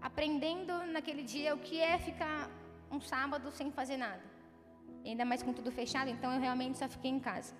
aprendendo 0.00 0.86
naquele 0.86 1.22
dia 1.22 1.54
o 1.54 1.58
que 1.58 1.80
é 1.80 1.98
ficar 1.98 2.50
um 2.90 3.00
sábado 3.00 3.50
sem 3.50 3.70
fazer 3.70 3.96
nada 3.96 4.38
ainda 5.04 5.24
mais 5.24 5.42
com 5.42 5.52
tudo 5.52 5.70
fechado, 5.70 6.10
então 6.10 6.32
eu 6.32 6.40
realmente 6.40 6.78
só 6.78 6.88
fiquei 6.88 7.10
em 7.10 7.18
casa. 7.18 7.54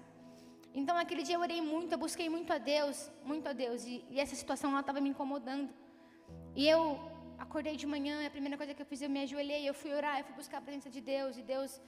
Então, 0.75 0.97
aquele 0.97 1.23
dia 1.23 1.37
eu 1.37 1.41
orei 1.41 1.61
muito, 1.61 1.93
eu 1.93 1.99
busquei 1.99 2.29
muito 2.29 2.53
a 2.53 2.59
Deus, 2.59 3.11
muito 3.25 3.49
a 3.49 3.53
Deus. 3.53 3.85
E, 3.85 4.05
e 4.11 4.21
essa 4.21 4.35
situação 4.35 4.71
ela 4.71 4.81
estava 4.81 5.01
me 5.01 5.09
incomodando. 5.09 5.71
E 6.55 6.69
eu 6.69 6.99
acordei 7.39 7.77
de 7.77 7.87
manhã, 7.87 8.27
a 8.27 8.31
primeira 8.31 8.57
coisa 8.57 8.75
que 8.75 8.83
eu 8.83 8.87
fiz, 8.87 9.01
eu 9.01 9.11
me 9.11 9.23
ajoelhei, 9.23 9.69
eu 9.69 9.75
fui 9.75 9.93
orar, 9.93 10.19
eu 10.19 10.25
fui 10.25 10.35
buscar 10.35 10.59
a 10.59 10.61
presença 10.61 10.91
de 10.91 11.01
Deus. 11.01 11.37
E 11.39 11.43
Deus 11.43 11.81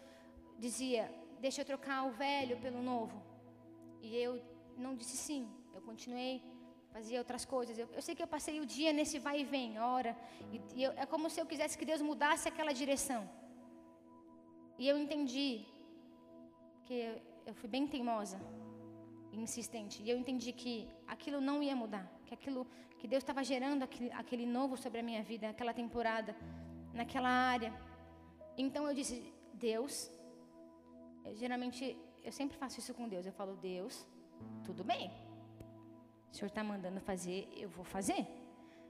dizia: 0.58 1.10
Deixa 1.40 1.60
eu 1.60 1.64
trocar 1.64 2.04
o 2.04 2.10
velho 2.10 2.56
pelo 2.60 2.82
novo. 2.82 3.22
E 4.02 4.16
eu 4.16 4.42
não 4.76 4.94
disse 4.94 5.16
sim. 5.16 5.48
Eu 5.74 5.82
continuei, 5.82 6.42
fazia 6.92 7.18
outras 7.18 7.44
coisas. 7.44 7.78
Eu, 7.78 7.88
eu 7.92 8.02
sei 8.02 8.14
que 8.14 8.22
eu 8.22 8.26
passei 8.36 8.60
o 8.60 8.66
dia 8.66 8.92
nesse 8.92 9.18
vai 9.18 9.40
e 9.40 9.44
vem, 9.44 9.78
hora. 9.78 10.16
E, 10.52 10.60
e 10.78 10.82
eu, 10.82 10.92
é 10.92 11.04
como 11.06 11.28
se 11.28 11.40
eu 11.40 11.46
quisesse 11.46 11.76
que 11.76 11.84
Deus 11.84 12.00
mudasse 12.00 12.48
aquela 12.48 12.72
direção. 12.72 13.28
E 14.78 14.88
eu 14.88 14.96
entendi 14.96 15.66
que 16.86 16.94
eu, 16.94 17.22
eu 17.46 17.54
fui 17.54 17.68
bem 17.68 17.86
teimosa 17.86 18.40
insistente. 19.32 20.02
E 20.02 20.10
eu 20.10 20.16
entendi 20.16 20.52
que 20.52 20.88
aquilo 21.06 21.40
não 21.40 21.62
ia 21.62 21.76
mudar, 21.76 22.10
que 22.26 22.34
aquilo 22.34 22.66
que 22.98 23.08
Deus 23.08 23.22
estava 23.22 23.42
gerando 23.42 23.82
aquele, 23.82 24.12
aquele 24.12 24.46
novo 24.46 24.76
sobre 24.76 25.00
a 25.00 25.02
minha 25.02 25.22
vida, 25.22 25.48
aquela 25.48 25.72
temporada, 25.72 26.36
naquela 26.92 27.28
área. 27.28 27.72
Então 28.56 28.86
eu 28.86 28.94
disse, 28.94 29.32
Deus, 29.54 30.10
eu, 31.24 31.34
geralmente 31.34 31.96
eu 32.22 32.32
sempre 32.32 32.56
faço 32.56 32.78
isso 32.80 32.92
com 32.94 33.08
Deus. 33.08 33.24
Eu 33.26 33.32
falo, 33.32 33.56
Deus, 33.56 34.06
tudo 34.64 34.84
bem. 34.84 35.10
O 36.30 36.34
Senhor 36.34 36.48
está 36.48 36.62
mandando 36.62 37.00
fazer, 37.00 37.48
eu 37.56 37.68
vou 37.68 37.84
fazer. 37.84 38.26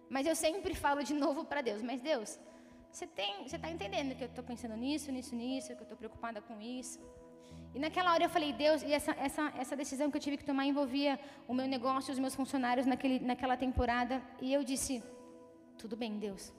Mas 0.08 0.26
eu 0.26 0.34
sempre 0.34 0.74
falo 0.74 1.02
de 1.02 1.14
novo 1.14 1.44
para 1.44 1.62
Deus, 1.62 1.80
mas 1.82 2.00
Deus, 2.00 2.38
você 2.90 3.06
tem, 3.06 3.46
você 3.46 3.56
está 3.56 3.70
entendendo 3.70 4.16
que 4.16 4.24
eu 4.24 4.28
estou 4.28 4.42
pensando 4.42 4.76
nisso, 4.76 5.12
nisso, 5.12 5.34
nisso, 5.34 5.68
que 5.68 5.74
eu 5.74 5.82
estou 5.82 5.96
preocupada 5.96 6.40
com 6.42 6.60
isso. 6.60 6.98
E 7.74 7.78
naquela 7.78 8.12
hora 8.12 8.24
eu 8.24 8.28
falei, 8.28 8.52
Deus, 8.52 8.82
e 8.82 8.92
essa, 8.92 9.12
essa, 9.12 9.52
essa 9.56 9.76
decisão 9.76 10.10
que 10.10 10.16
eu 10.16 10.20
tive 10.20 10.36
que 10.36 10.44
tomar 10.44 10.66
envolvia 10.66 11.18
o 11.46 11.54
meu 11.54 11.68
negócio, 11.68 12.12
os 12.12 12.18
meus 12.18 12.34
funcionários 12.34 12.86
naquele, 12.86 13.20
naquela 13.20 13.56
temporada. 13.56 14.20
E 14.40 14.52
eu 14.52 14.64
disse, 14.64 15.02
tudo 15.78 15.96
bem, 15.96 16.18
Deus, 16.18 16.52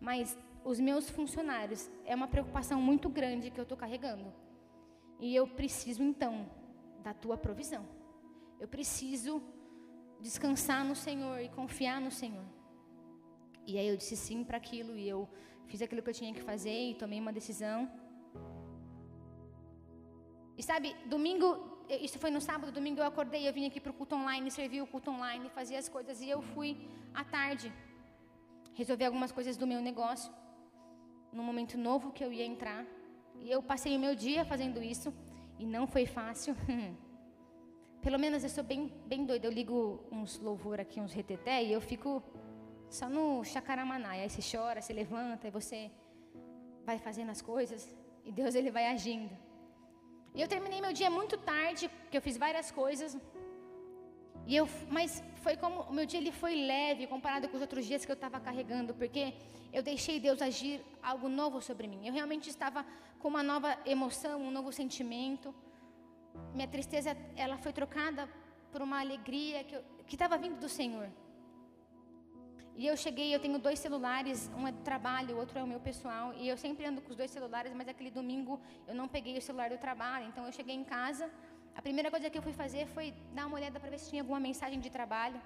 mas 0.00 0.38
os 0.64 0.78
meus 0.78 1.10
funcionários 1.10 1.90
é 2.04 2.14
uma 2.14 2.28
preocupação 2.28 2.80
muito 2.80 3.08
grande 3.08 3.50
que 3.50 3.58
eu 3.58 3.64
estou 3.64 3.76
carregando. 3.76 4.32
E 5.20 5.34
eu 5.34 5.46
preciso 5.46 6.02
então 6.02 6.48
da 7.02 7.12
tua 7.12 7.36
provisão. 7.36 7.84
Eu 8.58 8.68
preciso 8.68 9.42
descansar 10.20 10.84
no 10.84 10.94
Senhor 10.94 11.40
e 11.40 11.48
confiar 11.48 12.00
no 12.00 12.10
Senhor. 12.10 12.44
E 13.66 13.78
aí 13.78 13.88
eu 13.88 13.96
disse 13.96 14.16
sim 14.16 14.44
para 14.44 14.56
aquilo 14.56 14.96
e 14.96 15.08
eu 15.08 15.28
fiz 15.66 15.82
aquilo 15.82 16.02
que 16.02 16.10
eu 16.10 16.14
tinha 16.14 16.32
que 16.32 16.42
fazer 16.42 16.90
e 16.90 16.94
tomei 16.94 17.20
uma 17.20 17.32
decisão. 17.32 17.90
E 20.56 20.62
sabe, 20.62 20.94
domingo, 21.06 21.46
isso 21.88 22.18
foi 22.18 22.30
no 22.30 22.40
sábado, 22.40 22.72
domingo 22.72 23.00
eu 23.00 23.06
acordei, 23.06 23.48
eu 23.48 23.52
vim 23.52 23.66
aqui 23.66 23.80
para 23.80 23.90
o 23.90 23.94
culto 23.94 24.14
online, 24.14 24.50
servi 24.50 24.80
o 24.80 24.86
culto 24.86 25.10
online, 25.10 25.48
fazia 25.50 25.78
as 25.78 25.88
coisas 25.88 26.20
e 26.20 26.28
eu 26.28 26.40
fui 26.40 26.88
à 27.12 27.24
tarde 27.24 27.72
resolver 28.74 29.04
algumas 29.04 29.32
coisas 29.32 29.56
do 29.56 29.66
meu 29.66 29.80
negócio, 29.80 30.32
num 31.32 31.42
momento 31.42 31.76
novo 31.76 32.12
que 32.12 32.24
eu 32.24 32.32
ia 32.32 32.44
entrar. 32.44 32.84
E 33.40 33.50
eu 33.50 33.62
passei 33.62 33.96
o 33.96 34.00
meu 34.00 34.14
dia 34.14 34.44
fazendo 34.44 34.82
isso 34.82 35.12
e 35.58 35.66
não 35.66 35.86
foi 35.86 36.06
fácil. 36.06 36.54
Pelo 38.00 38.18
menos 38.18 38.44
eu 38.44 38.50
sou 38.50 38.62
bem, 38.62 38.92
bem 39.06 39.24
doida. 39.24 39.46
Eu 39.46 39.52
ligo 39.52 40.00
uns 40.12 40.38
louvor 40.38 40.78
aqui, 40.78 41.00
uns 41.00 41.12
reteté, 41.12 41.62
e 41.64 41.72
eu 41.72 41.80
fico 41.80 42.22
só 42.90 43.08
no 43.08 43.42
chacaramaná. 43.44 44.16
E 44.16 44.20
aí 44.22 44.30
você 44.30 44.42
chora, 44.56 44.80
você 44.80 44.92
levanta, 44.92 45.48
e 45.48 45.50
você 45.50 45.90
vai 46.84 46.98
fazendo 46.98 47.30
as 47.30 47.40
coisas, 47.40 47.88
e 48.24 48.30
Deus 48.30 48.54
ele 48.54 48.70
vai 48.70 48.86
agindo. 48.88 49.34
E 50.34 50.40
eu 50.42 50.48
terminei 50.48 50.80
meu 50.80 50.92
dia 50.92 51.08
muito 51.18 51.36
tarde, 51.38 51.88
porque 51.88 52.16
eu 52.16 52.22
fiz 52.22 52.36
várias 52.36 52.70
coisas. 52.70 53.16
E 54.46 54.54
eu, 54.56 54.68
mas 54.90 55.22
foi 55.44 55.56
como 55.56 55.82
o 55.82 55.92
meu 55.92 56.04
dia 56.04 56.18
ele 56.20 56.32
foi 56.32 56.54
leve 56.54 57.06
comparado 57.06 57.48
com 57.48 57.56
os 57.56 57.62
outros 57.62 57.86
dias 57.86 58.04
que 58.04 58.10
eu 58.10 58.14
estava 58.20 58.38
carregando, 58.40 58.92
porque 58.94 59.32
eu 59.72 59.82
deixei 59.82 60.18
Deus 60.20 60.42
agir 60.42 60.80
algo 61.02 61.28
novo 61.28 61.60
sobre 61.62 61.86
mim. 61.86 62.06
Eu 62.06 62.12
realmente 62.12 62.50
estava 62.50 62.84
com 63.20 63.28
uma 63.28 63.42
nova 63.42 63.78
emoção, 63.86 64.40
um 64.42 64.50
novo 64.50 64.72
sentimento. 64.72 65.54
Minha 66.52 66.68
tristeza 66.68 67.16
ela 67.36 67.56
foi 67.56 67.72
trocada 67.72 68.28
por 68.72 68.82
uma 68.82 69.00
alegria 69.00 69.62
que 69.64 70.14
estava 70.14 70.36
vindo 70.36 70.58
do 70.58 70.68
Senhor. 70.68 71.08
E 72.76 72.86
eu 72.86 72.96
cheguei, 72.96 73.32
eu 73.34 73.38
tenho 73.38 73.58
dois 73.58 73.78
celulares, 73.78 74.50
um 74.58 74.66
é 74.66 74.72
do 74.72 74.82
trabalho, 74.82 75.36
o 75.36 75.38
outro 75.38 75.56
é 75.58 75.62
o 75.62 75.66
meu 75.66 75.78
pessoal, 75.78 76.34
e 76.34 76.48
eu 76.48 76.56
sempre 76.56 76.84
ando 76.84 77.00
com 77.00 77.10
os 77.10 77.16
dois 77.16 77.30
celulares, 77.30 77.72
mas 77.72 77.86
aquele 77.88 78.10
domingo 78.10 78.60
eu 78.88 78.94
não 79.00 79.06
peguei 79.06 79.38
o 79.38 79.42
celular 79.42 79.70
do 79.70 79.78
trabalho, 79.78 80.26
então 80.26 80.44
eu 80.44 80.52
cheguei 80.52 80.74
em 80.74 80.82
casa, 80.82 81.30
a 81.74 81.82
primeira 81.82 82.10
coisa 82.10 82.28
que 82.30 82.38
eu 82.38 82.42
fui 82.42 82.52
fazer 82.52 82.86
foi 82.86 83.06
dar 83.32 83.46
uma 83.46 83.56
olhada 83.56 83.78
para 83.78 83.90
ver 83.90 83.98
se 83.98 84.10
tinha 84.10 84.22
alguma 84.22 84.40
mensagem 84.48 84.80
de 84.80 84.90
trabalho. 84.90 85.40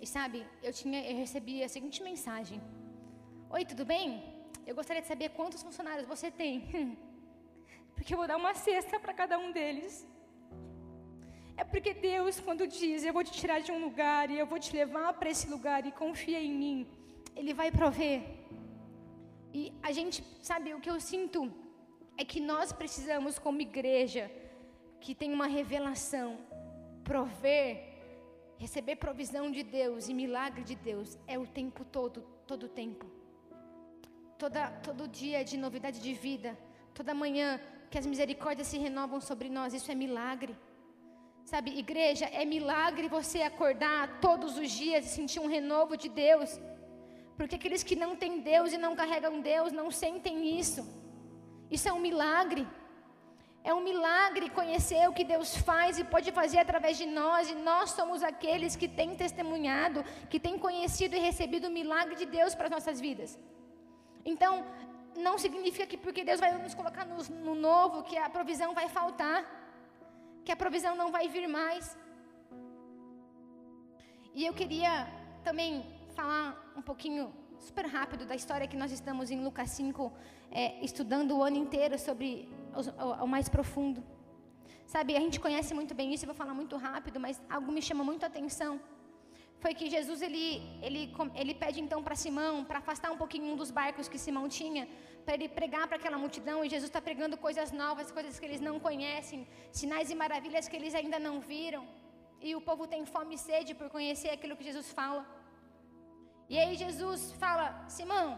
E 0.00 0.06
sabe, 0.06 0.46
eu 0.62 0.72
tinha, 0.72 1.00
eu 1.10 1.16
recebi 1.16 1.62
a 1.62 1.68
seguinte 1.68 2.02
mensagem: 2.02 2.60
Oi, 3.50 3.64
tudo 3.64 3.84
bem? 3.84 4.06
Eu 4.66 4.74
gostaria 4.74 5.02
de 5.02 5.08
saber 5.08 5.30
quantos 5.30 5.62
funcionários 5.62 6.06
você 6.06 6.30
tem, 6.30 6.54
porque 7.94 8.14
eu 8.14 8.18
vou 8.18 8.28
dar 8.28 8.36
uma 8.36 8.54
cesta 8.54 8.98
para 8.98 9.12
cada 9.12 9.38
um 9.38 9.50
deles. 9.52 10.06
É 11.60 11.64
porque 11.72 11.92
Deus, 11.92 12.34
quando 12.46 12.66
diz, 12.66 13.04
eu 13.04 13.12
vou 13.16 13.22
te 13.22 13.32
tirar 13.40 13.60
de 13.60 13.70
um 13.70 13.80
lugar 13.86 14.30
e 14.30 14.38
eu 14.42 14.46
vou 14.52 14.58
te 14.58 14.70
levar 14.74 15.12
para 15.18 15.28
esse 15.28 15.46
lugar 15.54 15.80
e 15.84 15.92
confia 15.92 16.40
em 16.40 16.54
mim, 16.62 16.78
Ele 17.36 17.52
vai 17.52 17.70
prover. 17.70 18.22
E 19.52 19.62
a 19.82 19.92
gente, 19.92 20.24
sabe, 20.40 20.72
o 20.72 20.80
que 20.80 20.90
eu 20.94 20.98
sinto 20.98 21.52
é 22.16 22.24
que 22.24 22.40
nós 22.40 22.72
precisamos, 22.72 23.38
como 23.38 23.60
igreja, 23.60 24.24
que 25.02 25.14
tem 25.14 25.34
uma 25.38 25.48
revelação, 25.58 26.38
prover, 27.04 27.68
receber 28.56 28.96
provisão 28.96 29.50
de 29.50 29.62
Deus 29.62 30.08
e 30.08 30.14
milagre 30.14 30.64
de 30.64 30.74
Deus, 30.74 31.18
é 31.26 31.38
o 31.38 31.46
tempo 31.46 31.84
todo, 31.84 32.22
todo 32.46 32.64
o 32.64 32.72
tempo. 32.82 33.04
Toda, 34.38 34.70
todo 34.88 35.06
dia 35.06 35.44
de 35.44 35.58
novidade 35.58 36.00
de 36.00 36.14
vida, 36.14 36.58
toda 36.94 37.12
manhã 37.12 37.60
que 37.90 37.98
as 37.98 38.06
misericórdias 38.06 38.68
se 38.68 38.78
renovam 38.78 39.20
sobre 39.20 39.50
nós, 39.50 39.74
isso 39.74 39.92
é 39.92 39.94
milagre. 39.94 40.56
Sabe, 41.50 41.70
igreja, 41.76 42.26
é 42.26 42.44
milagre 42.44 43.08
você 43.08 43.38
acordar 43.42 44.20
todos 44.26 44.56
os 44.56 44.70
dias 44.70 45.04
e 45.04 45.08
sentir 45.08 45.40
um 45.40 45.48
renovo 45.48 45.96
de 46.02 46.08
Deus. 46.08 46.50
Porque 47.36 47.56
aqueles 47.56 47.82
que 47.88 47.96
não 48.02 48.10
têm 48.14 48.34
Deus 48.50 48.72
e 48.72 48.78
não 48.84 48.94
carregam 49.00 49.40
Deus 49.40 49.72
não 49.72 49.90
sentem 49.90 50.36
isso. 50.60 50.82
Isso 51.68 51.88
é 51.88 51.92
um 51.92 51.98
milagre. 51.98 52.64
É 53.64 53.74
um 53.74 53.82
milagre 53.82 54.48
conhecer 54.48 55.02
o 55.08 55.12
que 55.12 55.24
Deus 55.24 55.56
faz 55.56 55.98
e 55.98 56.04
pode 56.04 56.30
fazer 56.30 56.60
através 56.60 56.96
de 56.96 57.06
nós, 57.20 57.50
e 57.50 57.56
nós 57.56 57.90
somos 57.98 58.22
aqueles 58.22 58.76
que 58.76 58.86
têm 58.86 59.16
testemunhado, 59.16 60.04
que 60.30 60.38
têm 60.38 60.56
conhecido 60.56 61.16
e 61.16 61.18
recebido 61.18 61.66
o 61.66 61.76
milagre 61.80 62.14
de 62.14 62.26
Deus 62.26 62.54
para 62.54 62.66
as 62.66 62.76
nossas 62.76 63.00
vidas. 63.00 63.36
Então, 64.24 64.64
não 65.16 65.36
significa 65.36 65.84
que 65.84 65.96
porque 65.96 66.22
Deus 66.22 66.38
vai 66.38 66.56
nos 66.66 66.76
colocar 66.76 67.04
no, 67.04 67.20
no 67.48 67.56
novo, 67.56 68.04
que 68.04 68.16
a 68.16 68.30
provisão 68.30 68.72
vai 68.72 68.88
faltar 68.88 69.59
que 70.50 70.54
a 70.54 70.64
provisão 70.64 70.96
não 71.00 71.12
vai 71.16 71.28
vir 71.34 71.46
mais. 71.46 71.96
E 74.34 74.44
eu 74.48 74.52
queria 74.60 74.92
também 75.48 75.70
falar 76.16 76.44
um 76.76 76.82
pouquinho, 76.82 77.32
super 77.66 77.86
rápido, 77.86 78.26
da 78.30 78.34
história 78.40 78.66
que 78.66 78.76
nós 78.82 78.90
estamos 78.90 79.30
em 79.30 79.40
Lucas 79.44 79.70
5, 79.70 80.12
é, 80.50 80.84
estudando 80.84 81.36
o 81.36 81.42
ano 81.48 81.56
inteiro 81.64 81.96
sobre 82.06 82.48
o, 82.74 82.80
o, 83.04 83.24
o 83.26 83.28
mais 83.28 83.48
profundo. 83.48 84.02
Sabe, 84.88 85.16
a 85.16 85.20
gente 85.20 85.38
conhece 85.38 85.72
muito 85.72 85.94
bem 85.94 86.12
isso, 86.12 86.24
eu 86.24 86.30
vou 86.32 86.34
falar 86.42 86.54
muito 86.62 86.76
rápido, 86.76 87.20
mas 87.20 87.40
algo 87.48 87.70
me 87.70 87.80
chama 87.80 88.02
muito 88.02 88.24
a 88.24 88.26
atenção. 88.26 88.80
Foi 89.62 89.72
que 89.78 89.86
Jesus 89.94 90.20
ele, 90.26 90.44
ele, 90.86 91.02
ele 91.40 91.54
pede 91.62 91.78
então 91.84 92.00
para 92.06 92.16
Simão 92.24 92.64
para 92.68 92.78
afastar 92.82 93.10
um 93.14 93.18
pouquinho 93.22 93.46
um 93.52 93.56
dos 93.62 93.70
barcos 93.80 94.08
que 94.12 94.18
Simão 94.26 94.46
tinha, 94.58 94.84
para 95.24 95.34
ele 95.36 95.48
pregar 95.58 95.86
para 95.88 95.98
aquela 96.00 96.18
multidão, 96.24 96.58
e 96.64 96.70
Jesus 96.74 96.88
está 96.90 97.02
pregando 97.08 97.36
coisas 97.46 97.70
novas, 97.82 98.10
coisas 98.18 98.38
que 98.40 98.46
eles 98.48 98.62
não 98.68 98.76
conhecem, 98.86 99.46
sinais 99.80 100.10
e 100.10 100.16
maravilhas 100.22 100.68
que 100.70 100.76
eles 100.80 100.94
ainda 101.00 101.18
não 101.26 101.34
viram. 101.52 101.84
E 102.46 102.54
o 102.58 102.62
povo 102.68 102.86
tem 102.92 103.04
fome 103.14 103.34
e 103.34 103.42
sede 103.48 103.74
por 103.80 103.88
conhecer 103.96 104.30
aquilo 104.36 104.56
que 104.58 104.68
Jesus 104.70 104.90
fala. 105.00 105.22
E 106.52 106.58
aí 106.58 106.74
Jesus 106.84 107.32
fala: 107.42 107.66
Simão, 107.96 108.28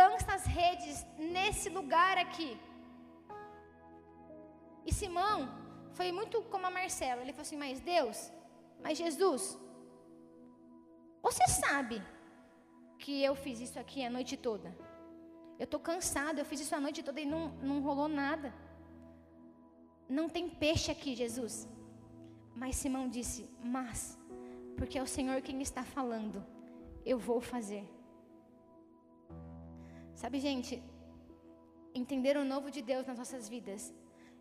lança 0.00 0.30
as 0.38 0.44
redes 0.60 1.04
nesse 1.36 1.68
lugar 1.78 2.16
aqui. 2.24 2.50
E 4.88 4.92
Simão 5.00 5.38
foi 5.98 6.10
muito 6.18 6.36
como 6.52 6.66
a 6.68 6.76
Marcela. 6.78 7.20
Ele 7.22 7.32
falou 7.32 7.46
assim: 7.48 7.62
Mas 7.64 7.80
Deus, 7.94 8.18
mas 8.84 8.96
Jesus, 9.04 9.42
você 11.22 11.46
sabe 11.48 12.02
que 12.98 13.22
eu 13.22 13.34
fiz 13.34 13.60
isso 13.60 13.78
aqui 13.78 14.04
a 14.04 14.10
noite 14.10 14.36
toda? 14.36 14.76
Eu 15.58 15.64
estou 15.64 15.80
cansado, 15.80 16.38
eu 16.38 16.44
fiz 16.44 16.60
isso 16.60 16.74
a 16.74 16.80
noite 16.80 17.02
toda 17.02 17.20
e 17.20 17.26
não, 17.26 17.48
não 17.68 17.80
rolou 17.80 18.08
nada. 18.08 18.54
Não 20.08 20.28
tem 20.28 20.48
peixe 20.48 20.90
aqui, 20.90 21.14
Jesus. 21.14 21.68
Mas 22.54 22.76
Simão 22.76 23.08
disse: 23.08 23.48
Mas, 23.62 24.18
porque 24.76 24.98
é 24.98 25.02
o 25.02 25.06
Senhor 25.06 25.42
quem 25.42 25.60
está 25.60 25.84
falando, 25.84 26.44
eu 27.04 27.18
vou 27.18 27.40
fazer. 27.40 27.84
Sabe, 30.14 30.38
gente, 30.40 30.82
entender 31.94 32.36
o 32.36 32.44
novo 32.44 32.70
de 32.70 32.82
Deus 32.82 33.06
nas 33.06 33.18
nossas 33.18 33.48
vidas 33.48 33.94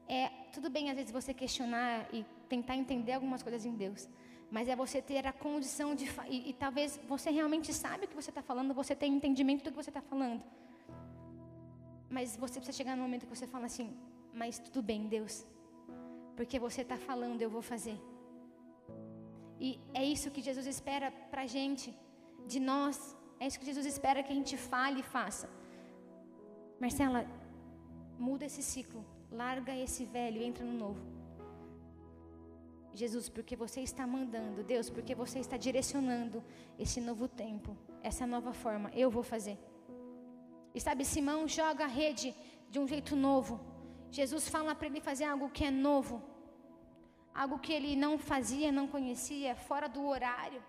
é 0.07 0.29
tudo 0.53 0.69
bem 0.69 0.89
às 0.89 0.95
vezes 0.95 1.11
você 1.11 1.33
questionar 1.33 2.07
e 2.13 2.25
tentar 2.47 2.75
entender 2.75 3.13
algumas 3.13 3.43
coisas 3.43 3.65
em 3.65 3.75
Deus, 3.75 4.07
mas 4.49 4.67
é 4.67 4.75
você 4.75 5.01
ter 5.01 5.25
a 5.27 5.33
condição 5.33 5.93
de 5.93 6.05
e, 6.29 6.49
e 6.49 6.53
talvez 6.53 6.99
você 7.07 7.29
realmente 7.29 7.73
sabe 7.73 8.05
o 8.05 8.07
que 8.07 8.15
você 8.15 8.29
está 8.29 8.41
falando, 8.41 8.73
você 8.73 8.95
tem 8.95 9.13
entendimento 9.13 9.63
do 9.63 9.71
que 9.71 9.75
você 9.75 9.89
está 9.89 10.01
falando, 10.01 10.43
mas 12.09 12.37
você 12.37 12.59
precisa 12.59 12.77
chegar 12.77 12.95
no 12.95 13.03
momento 13.03 13.27
que 13.27 13.35
você 13.35 13.47
fala 13.47 13.65
assim, 13.65 13.95
mas 14.33 14.59
tudo 14.59 14.81
bem, 14.81 15.07
Deus, 15.07 15.45
porque 16.35 16.57
você 16.59 16.81
está 16.81 16.97
falando, 16.97 17.41
eu 17.41 17.49
vou 17.49 17.61
fazer. 17.61 17.99
E 19.59 19.79
é 19.93 20.03
isso 20.03 20.31
que 20.31 20.41
Jesus 20.41 20.67
espera 20.67 21.11
para 21.31 21.41
a 21.41 21.47
gente, 21.47 21.93
de 22.45 22.59
nós. 22.59 23.15
É 23.39 23.47
isso 23.47 23.59
que 23.59 23.65
Jesus 23.65 23.85
espera 23.85 24.23
que 24.23 24.31
a 24.31 24.35
gente 24.35 24.55
fale 24.55 24.99
e 24.99 25.03
faça. 25.03 25.49
Marcela, 26.79 27.25
muda 28.17 28.45
esse 28.45 28.61
ciclo, 28.61 29.03
larga 29.31 29.75
esse 29.75 30.05
velho 30.05 30.41
e 30.41 30.45
entra 30.45 30.63
no 30.63 30.73
novo. 30.73 31.16
Jesus, 32.97 33.29
porque 33.29 33.55
você 33.55 33.81
está 33.81 34.05
mandando, 34.05 34.63
Deus, 34.63 34.89
porque 34.89 35.13
você 35.13 35.39
está 35.39 35.55
direcionando 35.55 36.43
esse 36.77 36.99
novo 36.99 37.27
tempo, 37.27 37.77
essa 38.01 38.25
nova 38.25 38.53
forma, 38.53 38.89
eu 38.93 39.09
vou 39.09 39.23
fazer. 39.23 39.57
E 40.73 40.79
sabe, 40.81 41.05
Simão 41.05 41.47
joga 41.47 41.83
a 41.85 41.87
rede 41.87 42.35
de 42.69 42.79
um 42.79 42.87
jeito 42.87 43.15
novo. 43.15 43.59
Jesus 44.11 44.49
fala 44.49 44.73
para 44.73 44.87
ele 44.87 44.99
fazer 44.99 45.25
algo 45.25 45.49
que 45.49 45.63
é 45.63 45.71
novo 45.71 46.21
algo 47.37 47.59
que 47.59 47.71
ele 47.71 47.95
não 47.95 48.17
fazia, 48.17 48.71
não 48.71 48.87
conhecia, 48.87 49.55
fora 49.55 49.87
do 49.87 50.03
horário. 50.07 50.61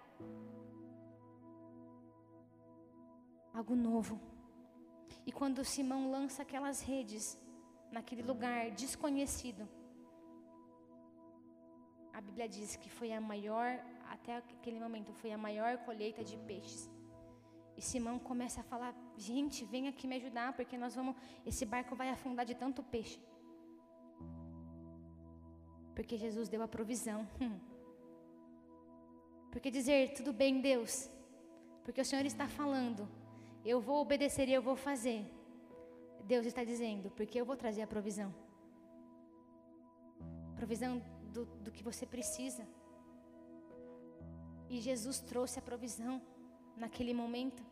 Algo 3.55 3.75
novo. 3.75 4.21
E 5.27 5.33
quando 5.33 5.65
Simão 5.65 6.11
lança 6.11 6.43
aquelas 6.43 6.83
redes 6.83 7.39
naquele 7.91 8.23
lugar 8.23 8.71
desconhecido, 8.71 9.67
a 12.19 12.21
Bíblia 12.21 12.49
diz 12.49 12.71
que 12.83 12.91
foi 12.99 13.11
a 13.13 13.21
maior, 13.21 13.69
até 14.15 14.33
aquele 14.39 14.81
momento, 14.85 15.13
foi 15.21 15.31
a 15.33 15.39
maior 15.47 15.73
colheita 15.87 16.23
de 16.31 16.37
peixes. 16.49 16.91
E 17.77 17.81
Simão 17.89 18.19
começa 18.31 18.61
a 18.61 18.65
falar: 18.65 18.93
gente, 19.17 19.65
vem 19.73 19.87
aqui 19.91 20.05
me 20.11 20.17
ajudar, 20.17 20.49
porque 20.59 20.77
nós 20.77 20.97
vamos, 20.97 21.15
esse 21.51 21.65
barco 21.65 21.95
vai 21.95 22.09
afundar 22.11 22.45
de 22.45 22.57
tanto 22.63 22.83
peixe. 22.95 23.21
Porque 25.95 26.17
Jesus 26.25 26.49
deu 26.49 26.63
a 26.63 26.69
provisão. 26.77 27.21
Hum. 27.41 27.59
Porque 29.53 29.71
dizer, 29.71 30.13
tudo 30.13 30.31
bem, 30.41 30.61
Deus, 30.61 31.11
porque 31.83 32.03
o 32.03 32.05
Senhor 32.05 32.25
está 32.27 32.47
falando, 32.47 33.09
eu 33.65 33.81
vou 33.81 33.97
obedecer 34.03 34.47
e 34.47 34.53
eu 34.53 34.61
vou 34.61 34.77
fazer. 34.77 35.25
Deus 36.33 36.45
está 36.45 36.63
dizendo, 36.63 37.11
porque 37.13 37.41
eu 37.41 37.47
vou 37.47 37.57
trazer 37.57 37.81
a 37.81 37.87
provisão. 37.87 38.31
Provisão 40.55 41.03
do, 41.29 41.45
do 41.65 41.71
que 41.71 41.83
você 41.83 42.05
precisa. 42.07 42.67
E 44.69 44.81
Jesus 44.81 45.21
trouxe 45.21 45.59
a 45.59 45.63
provisão 45.63 46.21
naquele 46.77 47.15
momento. 47.15 47.63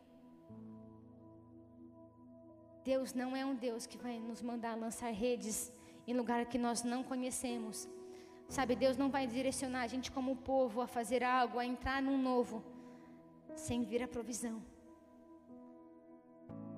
Deus 2.83 3.13
não 3.13 3.35
é 3.35 3.45
um 3.45 3.55
Deus 3.55 3.85
que 3.85 3.97
vai 3.97 4.17
nos 4.19 4.41
mandar 4.41 4.75
lançar 4.75 5.11
redes 5.11 5.71
em 6.07 6.13
lugar 6.13 6.45
que 6.45 6.57
nós 6.57 6.83
não 6.83 7.03
conhecemos. 7.03 7.87
Sabe, 8.47 8.75
Deus 8.75 8.95
não 8.95 9.09
vai 9.09 9.27
direcionar 9.27 9.81
a 9.81 9.87
gente 9.87 10.09
como 10.09 10.37
povo 10.37 10.79
a 10.79 10.87
fazer 10.87 11.21
algo, 11.21 11.59
a 11.59 11.65
entrar 11.65 12.01
num 12.01 12.17
novo, 12.17 12.63
sem 13.55 13.83
vir 13.83 14.01
a 14.01 14.07
provisão. 14.07 14.63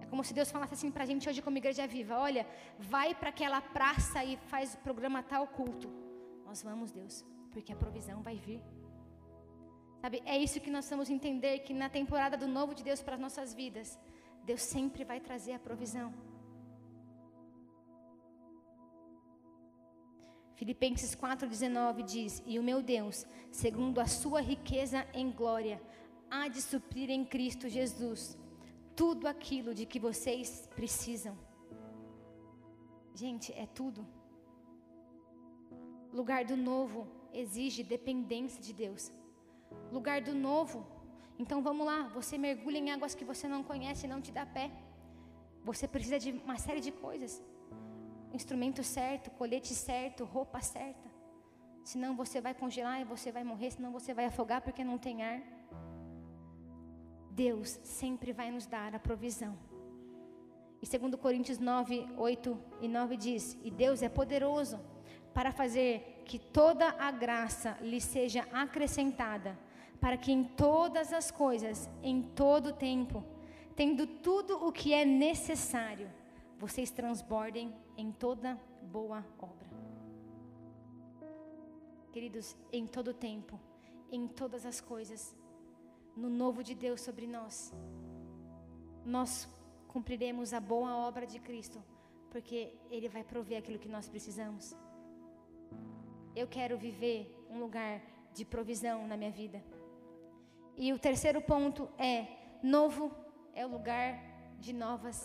É 0.01 0.05
como 0.07 0.23
se 0.23 0.33
Deus 0.33 0.49
falasse 0.49 0.73
assim 0.73 0.89
para 0.89 1.03
a 1.03 1.05
gente 1.05 1.29
hoje 1.29 1.43
como 1.43 1.59
igreja 1.59 1.85
viva: 1.85 2.17
olha, 2.17 2.47
vai 2.79 3.13
para 3.13 3.29
aquela 3.29 3.61
praça 3.61 4.23
e 4.23 4.35
faz 4.35 4.73
o 4.73 4.79
programa 4.79 5.21
tal 5.21 5.45
culto. 5.47 6.08
Nós 6.49 6.63
vamos, 6.63 6.91
Deus, 6.91 7.15
porque 7.51 7.71
a 7.71 7.75
provisão 7.75 8.23
vai 8.27 8.35
vir. 8.45 8.61
Sabe, 10.01 10.17
é 10.25 10.35
isso 10.45 10.59
que 10.59 10.71
nós 10.75 10.89
vamos 10.89 11.09
entender: 11.15 11.59
que 11.59 11.73
na 11.73 11.89
temporada 11.97 12.35
do 12.35 12.47
novo 12.47 12.73
de 12.73 12.83
Deus 12.83 13.01
para 13.03 13.15
as 13.17 13.21
nossas 13.21 13.53
vidas, 13.53 13.87
Deus 14.49 14.63
sempre 14.63 15.03
vai 15.03 15.19
trazer 15.19 15.53
a 15.53 15.59
provisão. 15.59 16.11
Filipenses 20.55 21.15
4,19 21.15 22.03
diz: 22.03 22.41
E 22.47 22.57
o 22.57 22.63
meu 22.63 22.81
Deus, 22.81 23.27
segundo 23.51 24.01
a 24.01 24.07
sua 24.07 24.41
riqueza 24.41 25.07
em 25.13 25.29
glória, 25.31 25.79
há 26.31 26.47
de 26.47 26.63
suprir 26.63 27.11
em 27.11 27.23
Cristo 27.23 27.69
Jesus 27.69 28.35
tudo 28.95 29.27
aquilo 29.27 29.71
de 29.75 29.85
que 29.85 29.99
vocês 29.99 30.67
precisam. 30.75 31.37
Gente, 33.13 33.53
é 33.53 33.67
tudo. 33.67 34.18
Lugar 36.13 36.43
do 36.45 36.57
novo 36.57 37.07
exige 37.33 37.83
dependência 37.83 38.61
de 38.61 38.73
Deus. 38.73 39.11
Lugar 39.91 40.21
do 40.21 40.33
novo. 40.33 40.85
Então 41.37 41.61
vamos 41.61 41.85
lá, 41.85 42.03
você 42.13 42.37
mergulha 42.37 42.77
em 42.77 42.91
águas 42.91 43.15
que 43.15 43.23
você 43.23 43.47
não 43.47 43.63
conhece 43.63 44.05
e 44.05 44.09
não 44.09 44.21
te 44.21 44.31
dá 44.31 44.45
pé. 44.45 44.71
Você 45.63 45.87
precisa 45.87 46.19
de 46.19 46.31
uma 46.31 46.57
série 46.57 46.81
de 46.81 46.91
coisas 46.91 47.41
instrumento 48.33 48.83
certo, 48.83 49.31
colete 49.31 49.73
certo, 49.73 50.23
roupa 50.23 50.61
certa. 50.61 51.09
Senão 51.83 52.15
você 52.15 52.39
vai 52.39 52.53
congelar 52.53 53.01
e 53.01 53.03
você 53.03 53.31
vai 53.31 53.43
morrer, 53.43 53.71
senão 53.71 53.91
você 53.91 54.13
vai 54.13 54.25
afogar 54.25 54.61
porque 54.61 54.83
não 54.83 54.97
tem 54.97 55.23
ar. 55.23 55.41
Deus 57.31 57.79
sempre 57.83 58.31
vai 58.31 58.51
nos 58.51 58.65
dar 58.65 58.93
a 58.93 58.99
provisão. 58.99 59.57
E 60.81 60.85
segundo 60.85 61.17
Coríntios 61.17 61.57
9, 61.57 62.07
8 62.17 62.59
e 62.81 62.87
9 62.87 63.17
diz: 63.17 63.57
"E 63.63 63.71
Deus 63.71 64.01
é 64.01 64.09
poderoso 64.09 64.79
para 65.33 65.51
fazer 65.51 66.23
que 66.25 66.37
toda 66.37 66.89
a 66.99 67.11
graça 67.11 67.77
lhe 67.81 67.99
seja 67.99 68.47
acrescentada, 68.51 69.57
para 69.99 70.17
que 70.17 70.31
em 70.31 70.43
todas 70.43 71.11
as 71.11 71.31
coisas, 71.31 71.89
em 72.03 72.21
todo 72.21 72.73
tempo, 72.73 73.23
tendo 73.75 74.05
tudo 74.05 74.65
o 74.65 74.71
que 74.71 74.93
é 74.93 75.05
necessário, 75.05 76.09
vocês 76.57 76.91
transbordem 76.91 77.73
em 77.97 78.11
toda 78.11 78.59
boa 78.83 79.25
obra. 79.39 79.69
Queridos, 82.11 82.55
em 82.71 82.85
todo 82.85 83.13
tempo, 83.13 83.59
em 84.11 84.27
todas 84.27 84.65
as 84.65 84.81
coisas, 84.81 85.35
no 86.15 86.29
novo 86.29 86.63
de 86.63 86.75
Deus 86.75 87.01
sobre 87.01 87.25
nós, 87.25 87.73
nós 89.05 89.47
cumpriremos 89.87 90.53
a 90.53 90.59
boa 90.59 90.95
obra 90.95 91.25
de 91.25 91.39
Cristo, 91.39 91.81
porque 92.29 92.75
Ele 92.91 93.07
vai 93.07 93.23
prover 93.23 93.57
aquilo 93.59 93.79
que 93.79 93.87
nós 93.87 94.07
precisamos. 94.07 94.75
Eu 96.41 96.47
quero 96.47 96.75
viver 96.77 97.19
um 97.53 97.57
lugar 97.59 98.01
de 98.33 98.43
provisão 98.53 98.97
na 99.05 99.17
minha 99.21 99.33
vida. 99.39 99.59
E 100.77 100.93
o 100.93 100.99
terceiro 101.07 101.41
ponto 101.41 101.89
é: 101.97 102.15
novo 102.63 103.03
é 103.53 103.65
o 103.65 103.69
lugar 103.77 104.09
de 104.57 104.71
novas 104.71 105.17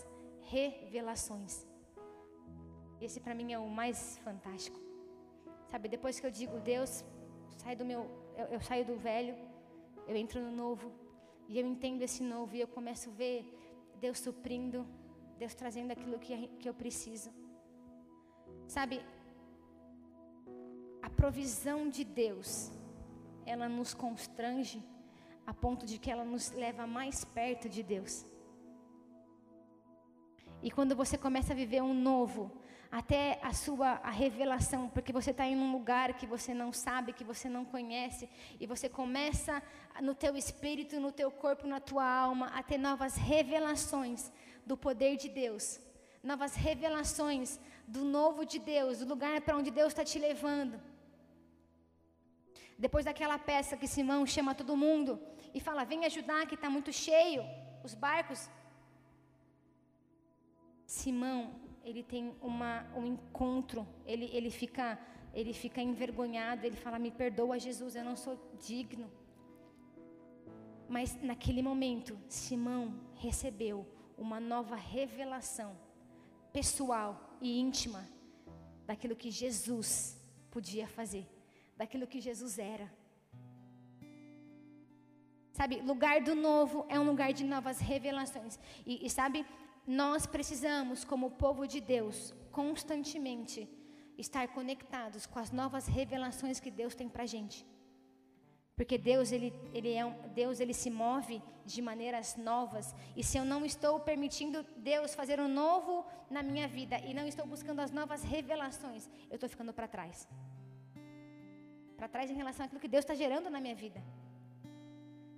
revelações. 0.55 1.55
Esse 3.00 3.20
para 3.20 3.37
mim 3.38 3.53
é 3.53 3.59
o 3.61 3.68
mais 3.81 4.18
fantástico. 4.27 4.79
Sabe, 5.70 5.88
depois 5.88 6.18
que 6.18 6.27
eu 6.27 6.33
digo 6.40 6.59
Deus, 6.59 7.05
sai 7.62 7.77
do 7.77 7.85
meu, 7.85 8.03
eu, 8.37 8.46
eu 8.57 8.61
saio 8.61 8.85
do 8.85 8.96
velho, 8.96 9.37
eu 10.09 10.16
entro 10.16 10.40
no 10.40 10.50
novo 10.50 10.90
e 11.48 11.61
eu 11.61 11.66
entendo 11.72 12.03
esse 12.03 12.24
novo 12.24 12.57
e 12.57 12.61
eu 12.61 12.68
começo 12.79 13.11
a 13.11 13.12
ver 13.12 13.38
Deus 14.00 14.18
suprindo, 14.18 14.85
Deus 15.38 15.55
trazendo 15.55 15.92
aquilo 15.92 16.18
que, 16.18 16.48
que 16.61 16.68
eu 16.68 16.74
preciso. 16.74 17.31
Sabe, 18.66 19.00
a 21.04 21.10
provisão 21.10 21.90
de 21.90 22.02
Deus, 22.02 22.72
ela 23.44 23.68
nos 23.68 23.92
constrange 23.92 24.82
a 25.46 25.52
ponto 25.52 25.84
de 25.84 25.98
que 25.98 26.10
ela 26.10 26.24
nos 26.24 26.50
leva 26.52 26.86
mais 26.86 27.26
perto 27.26 27.68
de 27.68 27.82
Deus. 27.82 28.24
E 30.62 30.70
quando 30.70 30.96
você 30.96 31.18
começa 31.18 31.52
a 31.52 31.56
viver 31.62 31.82
um 31.82 31.92
novo, 31.92 32.50
até 32.90 33.38
a 33.42 33.52
sua 33.52 34.00
a 34.02 34.08
revelação, 34.08 34.88
porque 34.88 35.12
você 35.12 35.30
está 35.30 35.46
em 35.46 35.56
um 35.56 35.72
lugar 35.72 36.14
que 36.14 36.26
você 36.26 36.54
não 36.54 36.72
sabe, 36.72 37.12
que 37.12 37.22
você 37.32 37.50
não 37.50 37.66
conhece, 37.66 38.26
e 38.58 38.66
você 38.66 38.88
começa 38.88 39.62
no 40.00 40.14
teu 40.14 40.34
espírito, 40.38 40.98
no 40.98 41.12
teu 41.12 41.30
corpo, 41.30 41.66
na 41.66 41.80
tua 41.80 42.06
alma, 42.06 42.46
a 42.54 42.62
ter 42.62 42.78
novas 42.78 43.14
revelações 43.14 44.32
do 44.64 44.74
poder 44.74 45.18
de 45.18 45.28
Deus, 45.28 45.78
novas 46.22 46.54
revelações 46.54 47.60
do 47.86 48.04
novo 48.04 48.46
de 48.46 48.58
Deus, 48.58 49.00
do 49.00 49.06
lugar 49.06 49.42
para 49.42 49.58
onde 49.58 49.70
Deus 49.70 49.88
está 49.88 50.02
te 50.02 50.18
levando. 50.18 50.93
Depois 52.78 53.04
daquela 53.04 53.38
peça 53.38 53.76
que 53.76 53.87
Simão 53.87 54.26
chama 54.26 54.54
todo 54.54 54.76
mundo 54.76 55.20
e 55.52 55.60
fala: 55.60 55.84
Vem 55.84 56.04
ajudar, 56.04 56.46
que 56.46 56.54
está 56.54 56.68
muito 56.68 56.92
cheio, 56.92 57.42
os 57.82 57.94
barcos 57.94 58.48
Simão, 60.87 61.54
ele 61.82 62.02
tem 62.02 62.34
uma, 62.40 62.87
um 62.94 63.04
encontro, 63.04 63.87
ele, 64.06 64.26
ele, 64.32 64.50
fica, 64.50 64.98
ele 65.32 65.52
fica 65.52 65.80
envergonhado, 65.80 66.66
ele 66.66 66.76
fala: 66.76 66.98
Me 66.98 67.10
perdoa, 67.10 67.58
Jesus, 67.58 67.96
eu 67.96 68.04
não 68.04 68.16
sou 68.16 68.38
digno. 68.60 69.10
Mas 70.88 71.20
naquele 71.22 71.62
momento, 71.62 72.18
Simão 72.28 72.94
recebeu 73.14 73.87
uma 74.16 74.38
nova 74.38 74.76
revelação 74.76 75.76
pessoal 76.52 77.37
e 77.40 77.58
íntima 77.58 78.06
daquilo 78.87 79.16
que 79.16 79.30
Jesus 79.30 80.20
podia 80.50 80.87
fazer, 80.87 81.26
daquilo 81.76 82.06
que 82.06 82.20
Jesus 82.20 82.58
era. 82.58 82.90
Sabe, 85.52 85.76
lugar 85.80 86.20
do 86.20 86.34
novo 86.34 86.84
é 86.88 86.98
um 86.98 87.06
lugar 87.06 87.32
de 87.32 87.44
novas 87.44 87.78
revelações. 87.78 88.58
E, 88.84 89.06
e 89.06 89.10
sabe, 89.10 89.46
nós 89.87 90.26
precisamos, 90.26 91.04
como 91.04 91.30
povo 91.30 91.66
de 91.66 91.80
Deus, 91.80 92.34
constantemente 92.50 93.68
estar 94.18 94.48
conectados 94.48 95.26
com 95.26 95.38
as 95.38 95.50
novas 95.50 95.87
revelações 95.87 96.58
que 96.58 96.70
Deus 96.70 96.94
tem 96.94 97.08
para 97.08 97.26
gente. 97.26 97.64
Porque 98.76 98.98
Deus 98.98 99.30
ele, 99.30 99.52
ele 99.72 99.92
é 99.92 100.04
um, 100.04 100.14
Deus 100.34 100.58
ele 100.58 100.74
se 100.74 100.90
move 100.90 101.40
de 101.64 101.80
maneiras 101.80 102.37
novas 102.37 102.92
e 103.16 103.22
se 103.22 103.38
eu 103.38 103.44
não 103.44 103.64
estou 103.64 104.00
permitindo 104.00 104.66
Deus 104.76 105.14
fazer 105.14 105.38
um 105.38 105.46
novo 105.46 106.04
na 106.28 106.42
minha 106.42 106.66
vida 106.66 106.98
e 106.98 107.14
não 107.14 107.26
estou 107.26 107.46
buscando 107.46 107.80
as 107.80 107.92
novas 107.92 108.24
revelações, 108.24 109.08
eu 109.30 109.37
estou 109.37 109.48
ficando 109.48 109.72
para 109.72 109.87
trás. 109.87 110.26
Para 111.96 112.09
trás 112.09 112.30
em 112.30 112.35
relação 112.42 112.66
àquilo 112.66 112.80
que 112.80 112.92
Deus 112.94 113.04
está 113.04 113.14
gerando 113.14 113.48
na 113.50 113.61
minha 113.61 113.74
vida. 113.74 114.00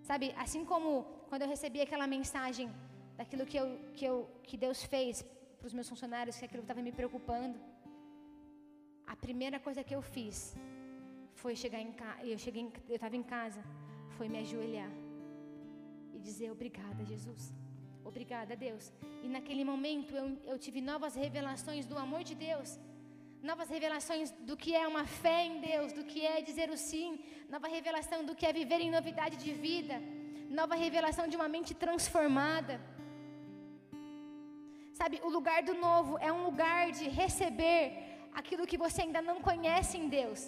Sabe, 0.03 0.33
assim 0.45 0.65
como 0.65 0.89
quando 1.29 1.43
eu 1.43 1.49
recebi 1.49 1.81
aquela 1.81 2.07
mensagem 2.07 2.69
daquilo 3.17 3.45
que, 3.51 3.59
eu, 3.63 3.67
que, 3.97 4.05
eu, 4.05 4.17
que 4.43 4.57
Deus 4.57 4.83
fez 4.85 5.23
para 5.59 5.67
os 5.67 5.73
meus 5.73 5.89
funcionários, 5.89 6.39
que 6.39 6.45
aquilo 6.45 6.63
estava 6.63 6.83
me 6.83 6.93
preocupando, 6.93 7.59
a 9.07 9.17
primeira 9.17 9.59
coisa 9.59 9.83
que 9.83 9.95
eu 9.95 10.03
fiz 10.03 10.55
foi 11.35 11.55
chegar 11.55 11.81
em 11.81 11.93
casa, 11.93 12.25
eu 12.25 12.39
cheguei, 12.39 12.71
eu 12.89 12.95
estava 12.95 13.17
em 13.17 13.23
casa, 13.23 13.63
foi 14.17 14.29
me 14.29 14.39
ajoelhar 14.39 14.91
e 16.15 16.19
dizer 16.19 16.51
obrigada, 16.51 17.05
Jesus. 17.05 17.53
Obrigada, 18.05 18.55
Deus. 18.55 18.93
E 19.25 19.29
naquele 19.29 19.65
momento 19.65 20.15
eu, 20.15 20.27
eu 20.45 20.59
tive 20.59 20.81
novas 20.81 21.15
revelações 21.17 21.85
do 21.87 21.99
amor 21.99 22.23
de 22.23 22.35
Deus 22.35 22.79
novas 23.51 23.69
revelações 23.77 24.29
do 24.49 24.55
que 24.63 24.71
é 24.83 24.85
uma 24.93 25.05
fé 25.23 25.39
em 25.51 25.57
Deus, 25.69 25.91
do 25.99 26.05
que 26.11 26.21
é 26.33 26.37
dizer 26.49 26.69
o 26.77 26.79
sim, 26.89 27.09
nova 27.55 27.69
revelação 27.77 28.21
do 28.29 28.35
que 28.39 28.47
é 28.49 28.53
viver 28.61 28.81
em 28.85 28.91
novidade 28.99 29.37
de 29.45 29.53
vida, 29.67 29.97
nova 30.61 30.75
revelação 30.85 31.27
de 31.31 31.37
uma 31.41 31.49
mente 31.55 31.73
transformada. 31.85 32.75
Sabe, 35.01 35.17
o 35.29 35.31
lugar 35.37 35.61
do 35.69 35.75
novo 35.87 36.13
é 36.29 36.31
um 36.37 36.43
lugar 36.49 36.83
de 36.99 37.07
receber 37.23 37.83
aquilo 38.41 38.69
que 38.71 38.83
você 38.85 39.01
ainda 39.03 39.23
não 39.31 39.39
conhece 39.49 39.95
em 40.03 40.09
Deus. 40.19 40.41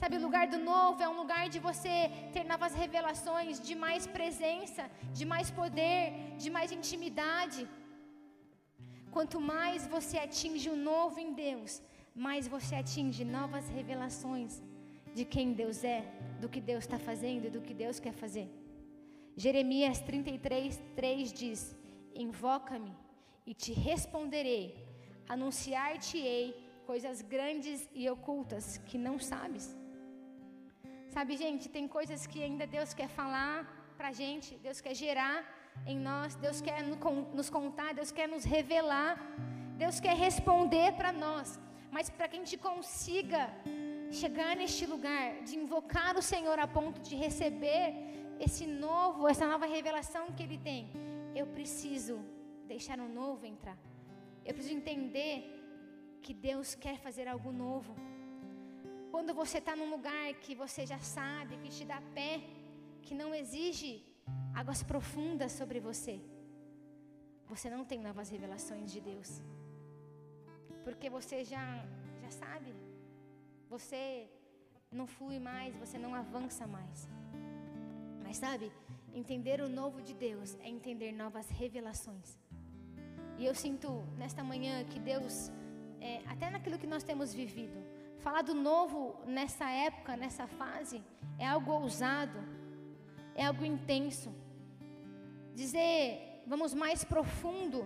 Sabe, 0.00 0.14
o 0.18 0.24
lugar 0.26 0.46
do 0.54 0.58
novo 0.72 1.02
é 1.06 1.08
um 1.12 1.18
lugar 1.22 1.44
de 1.54 1.58
você 1.68 1.96
ter 2.34 2.44
novas 2.52 2.74
revelações, 2.82 3.60
de 3.68 3.74
mais 3.84 4.04
presença, 4.18 4.84
de 5.18 5.24
mais 5.32 5.50
poder, 5.60 6.02
de 6.42 6.50
mais 6.56 6.70
intimidade. 6.78 7.60
Quanto 9.16 9.40
mais 9.40 9.86
você 9.86 10.16
atinge 10.18 10.68
o 10.68 10.76
novo 10.76 11.18
em 11.18 11.30
Deus, 11.32 11.82
mais 12.24 12.46
você 12.54 12.74
atinge 12.74 13.24
novas 13.24 13.66
revelações 13.76 14.62
de 15.14 15.24
quem 15.24 15.54
Deus 15.60 15.78
é, 15.82 16.00
do 16.38 16.50
que 16.50 16.60
Deus 16.60 16.84
está 16.84 16.98
fazendo 16.98 17.46
e 17.46 17.54
do 17.54 17.62
que 17.62 17.72
Deus 17.72 17.98
quer 17.98 18.12
fazer. 18.12 18.46
Jeremias 19.34 20.00
33, 20.00 20.82
3 20.94 21.32
diz: 21.32 21.74
Invoca-me 22.14 22.94
e 23.46 23.54
te 23.54 23.72
responderei, 23.88 24.66
anunciar-te-ei 25.26 26.46
coisas 26.84 27.22
grandes 27.22 27.88
e 27.94 28.10
ocultas 28.10 28.76
que 28.88 28.98
não 28.98 29.18
sabes. 29.18 29.74
Sabe, 31.08 31.38
gente, 31.38 31.70
tem 31.70 31.88
coisas 31.88 32.26
que 32.26 32.42
ainda 32.42 32.66
Deus 32.66 32.92
quer 32.92 33.08
falar 33.08 33.56
para 33.96 34.12
gente, 34.12 34.58
Deus 34.58 34.82
quer 34.82 34.94
gerar 34.94 35.55
em 35.84 35.98
nós, 35.98 36.34
Deus 36.36 36.60
quer 36.60 36.82
nos 36.82 37.50
contar, 37.50 37.92
Deus 37.94 38.10
quer 38.10 38.28
nos 38.28 38.44
revelar, 38.44 39.14
Deus 39.76 40.00
quer 40.00 40.16
responder 40.16 40.92
para 40.92 41.12
nós. 41.12 41.58
Mas 41.90 42.08
para 42.10 42.28
que 42.28 42.36
a 42.36 42.38
gente 42.38 42.56
consiga 42.56 43.50
chegar 44.10 44.56
neste 44.56 44.86
lugar 44.86 45.42
de 45.42 45.56
invocar 45.56 46.16
o 46.16 46.22
Senhor 46.22 46.58
a 46.58 46.66
ponto 46.66 47.00
de 47.00 47.14
receber 47.14 47.84
esse 48.38 48.66
novo, 48.66 49.28
essa 49.28 49.46
nova 49.46 49.66
revelação 49.66 50.32
que 50.32 50.42
Ele 50.42 50.58
tem, 50.58 50.90
eu 51.34 51.46
preciso 51.46 52.18
deixar 52.66 52.98
o 52.98 53.08
novo 53.08 53.46
entrar. 53.46 53.78
Eu 54.44 54.54
preciso 54.54 54.76
entender 54.76 55.34
que 56.22 56.34
Deus 56.34 56.74
quer 56.74 56.98
fazer 56.98 57.26
algo 57.28 57.52
novo. 57.52 57.94
Quando 59.10 59.32
você 59.32 59.58
está 59.58 59.74
num 59.74 59.90
lugar 59.90 60.34
que 60.34 60.54
você 60.54 60.84
já 60.84 60.98
sabe, 60.98 61.58
que 61.58 61.70
te 61.70 61.84
dá 61.84 62.00
pé, 62.14 62.40
que 63.02 63.14
não 63.14 63.34
exige 63.34 64.04
águas 64.60 64.82
profundas 64.82 65.52
sobre 65.52 65.78
você, 65.78 66.18
você 67.46 67.68
não 67.68 67.84
tem 67.84 68.00
novas 68.00 68.30
revelações 68.30 68.90
de 68.90 69.00
Deus. 69.02 69.42
Porque 70.82 71.10
você 71.10 71.44
já, 71.44 71.84
já 72.22 72.30
sabe. 72.30 72.74
Você 73.68 74.30
não 74.90 75.06
flui 75.06 75.38
mais, 75.38 75.76
você 75.76 75.98
não 75.98 76.14
avança 76.14 76.66
mais. 76.66 77.06
Mas 78.22 78.38
sabe, 78.38 78.72
entender 79.12 79.60
o 79.60 79.68
novo 79.68 80.00
de 80.00 80.14
Deus 80.14 80.56
é 80.60 80.68
entender 80.68 81.12
novas 81.12 81.50
revelações. 81.50 82.38
E 83.38 83.44
eu 83.44 83.54
sinto 83.54 83.88
nesta 84.16 84.42
manhã 84.42 84.84
que 84.84 84.98
Deus, 84.98 85.52
é, 86.00 86.22
até 86.26 86.48
naquilo 86.48 86.78
que 86.78 86.86
nós 86.86 87.04
temos 87.04 87.34
vivido, 87.34 87.78
falar 88.20 88.40
do 88.40 88.54
novo 88.54 89.20
nessa 89.26 89.68
época, 89.70 90.16
nessa 90.16 90.46
fase, 90.46 91.04
é 91.38 91.46
algo 91.46 91.72
ousado, 91.72 92.38
é 93.34 93.44
algo 93.44 93.62
intenso 93.64 94.34
dizer, 95.60 96.42
vamos 96.46 96.74
mais 96.74 97.02
profundo, 97.02 97.78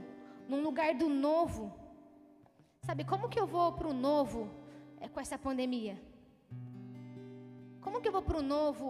num 0.48 0.60
lugar 0.68 0.92
do 1.02 1.08
novo. 1.08 1.72
Sabe, 2.86 3.04
como 3.04 3.28
que 3.28 3.38
eu 3.42 3.46
vou 3.46 3.68
para 3.78 3.88
o 3.88 3.94
novo 4.08 4.50
é, 5.00 5.08
com 5.08 5.20
essa 5.20 5.38
pandemia? 5.38 5.96
Como 7.80 8.00
que 8.00 8.08
eu 8.08 8.12
vou 8.16 8.22
para 8.28 8.38
o 8.38 8.42
novo 8.42 8.86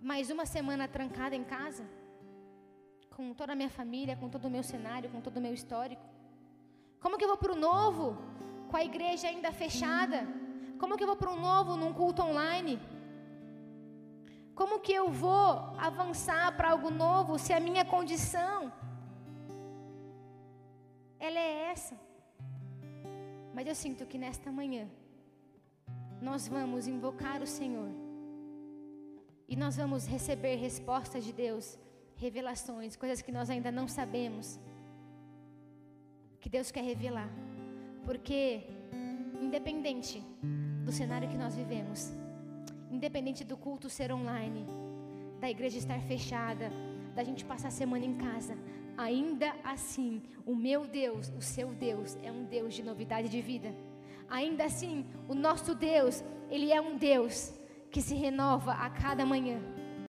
mais 0.00 0.30
uma 0.30 0.46
semana 0.46 0.86
trancada 0.96 1.34
em 1.34 1.44
casa? 1.56 1.84
Com 3.16 3.34
toda 3.34 3.52
a 3.52 3.56
minha 3.60 3.74
família, 3.80 4.16
com 4.16 4.28
todo 4.28 4.44
o 4.46 4.54
meu 4.56 4.62
cenário, 4.62 5.10
com 5.10 5.20
todo 5.20 5.38
o 5.38 5.40
meu 5.46 5.52
histórico? 5.52 6.06
Como 7.00 7.18
que 7.18 7.24
eu 7.24 7.28
vou 7.32 7.36
para 7.36 7.52
o 7.52 7.56
novo 7.70 8.16
com 8.70 8.76
a 8.76 8.84
igreja 8.84 9.26
ainda 9.26 9.50
fechada? 9.50 10.20
Como 10.78 10.96
que 10.96 11.02
eu 11.02 11.08
vou 11.08 11.16
para 11.16 11.32
o 11.32 11.40
novo 11.48 11.76
num 11.76 11.92
culto 11.92 12.22
online? 12.22 12.78
Como 14.58 14.80
que 14.80 14.92
eu 14.92 15.08
vou 15.08 15.50
avançar 15.88 16.46
para 16.56 16.70
algo 16.72 16.90
novo 16.90 17.38
se 17.38 17.52
a 17.52 17.60
minha 17.60 17.84
condição 17.84 18.72
ela 21.26 21.38
é 21.38 21.70
essa? 21.72 21.96
Mas 23.54 23.68
eu 23.68 23.74
sinto 23.82 24.04
que 24.04 24.18
nesta 24.18 24.50
manhã 24.50 24.84
nós 26.20 26.48
vamos 26.48 26.88
invocar 26.88 27.40
o 27.40 27.46
Senhor 27.46 27.90
e 29.46 29.54
nós 29.54 29.76
vamos 29.76 30.08
receber 30.08 30.56
respostas 30.56 31.22
de 31.24 31.32
Deus, 31.32 31.78
revelações, 32.16 32.96
coisas 32.96 33.22
que 33.22 33.30
nós 33.30 33.48
ainda 33.50 33.70
não 33.70 33.86
sabemos, 33.86 34.58
que 36.40 36.48
Deus 36.48 36.72
quer 36.72 36.82
revelar, 36.82 37.30
porque 38.04 38.64
independente 39.40 40.20
do 40.84 40.90
cenário 40.90 41.28
que 41.28 41.36
nós 41.44 41.54
vivemos, 41.54 42.12
independente 42.90 43.44
do 43.44 43.56
culto 43.56 43.88
ser 43.88 44.12
online, 44.12 44.66
da 45.40 45.50
igreja 45.50 45.78
estar 45.78 46.00
fechada, 46.02 46.70
da 47.14 47.22
gente 47.22 47.44
passar 47.44 47.68
a 47.68 47.72
semana 47.72 48.04
em 48.04 48.14
casa, 48.14 48.56
ainda 48.96 49.54
assim, 49.64 50.22
o 50.44 50.54
meu 50.54 50.86
Deus, 50.86 51.32
o 51.36 51.40
seu 51.40 51.68
Deus, 51.68 52.16
é 52.22 52.30
um 52.30 52.44
Deus 52.44 52.74
de 52.74 52.82
novidade 52.82 53.28
de 53.28 53.40
vida. 53.40 53.74
Ainda 54.28 54.64
assim, 54.64 55.06
o 55.28 55.34
nosso 55.34 55.74
Deus, 55.74 56.22
ele 56.50 56.72
é 56.72 56.80
um 56.80 56.96
Deus 56.96 57.54
que 57.90 58.02
se 58.02 58.14
renova 58.14 58.72
a 58.72 58.90
cada 58.90 59.24
manhã. 59.24 59.60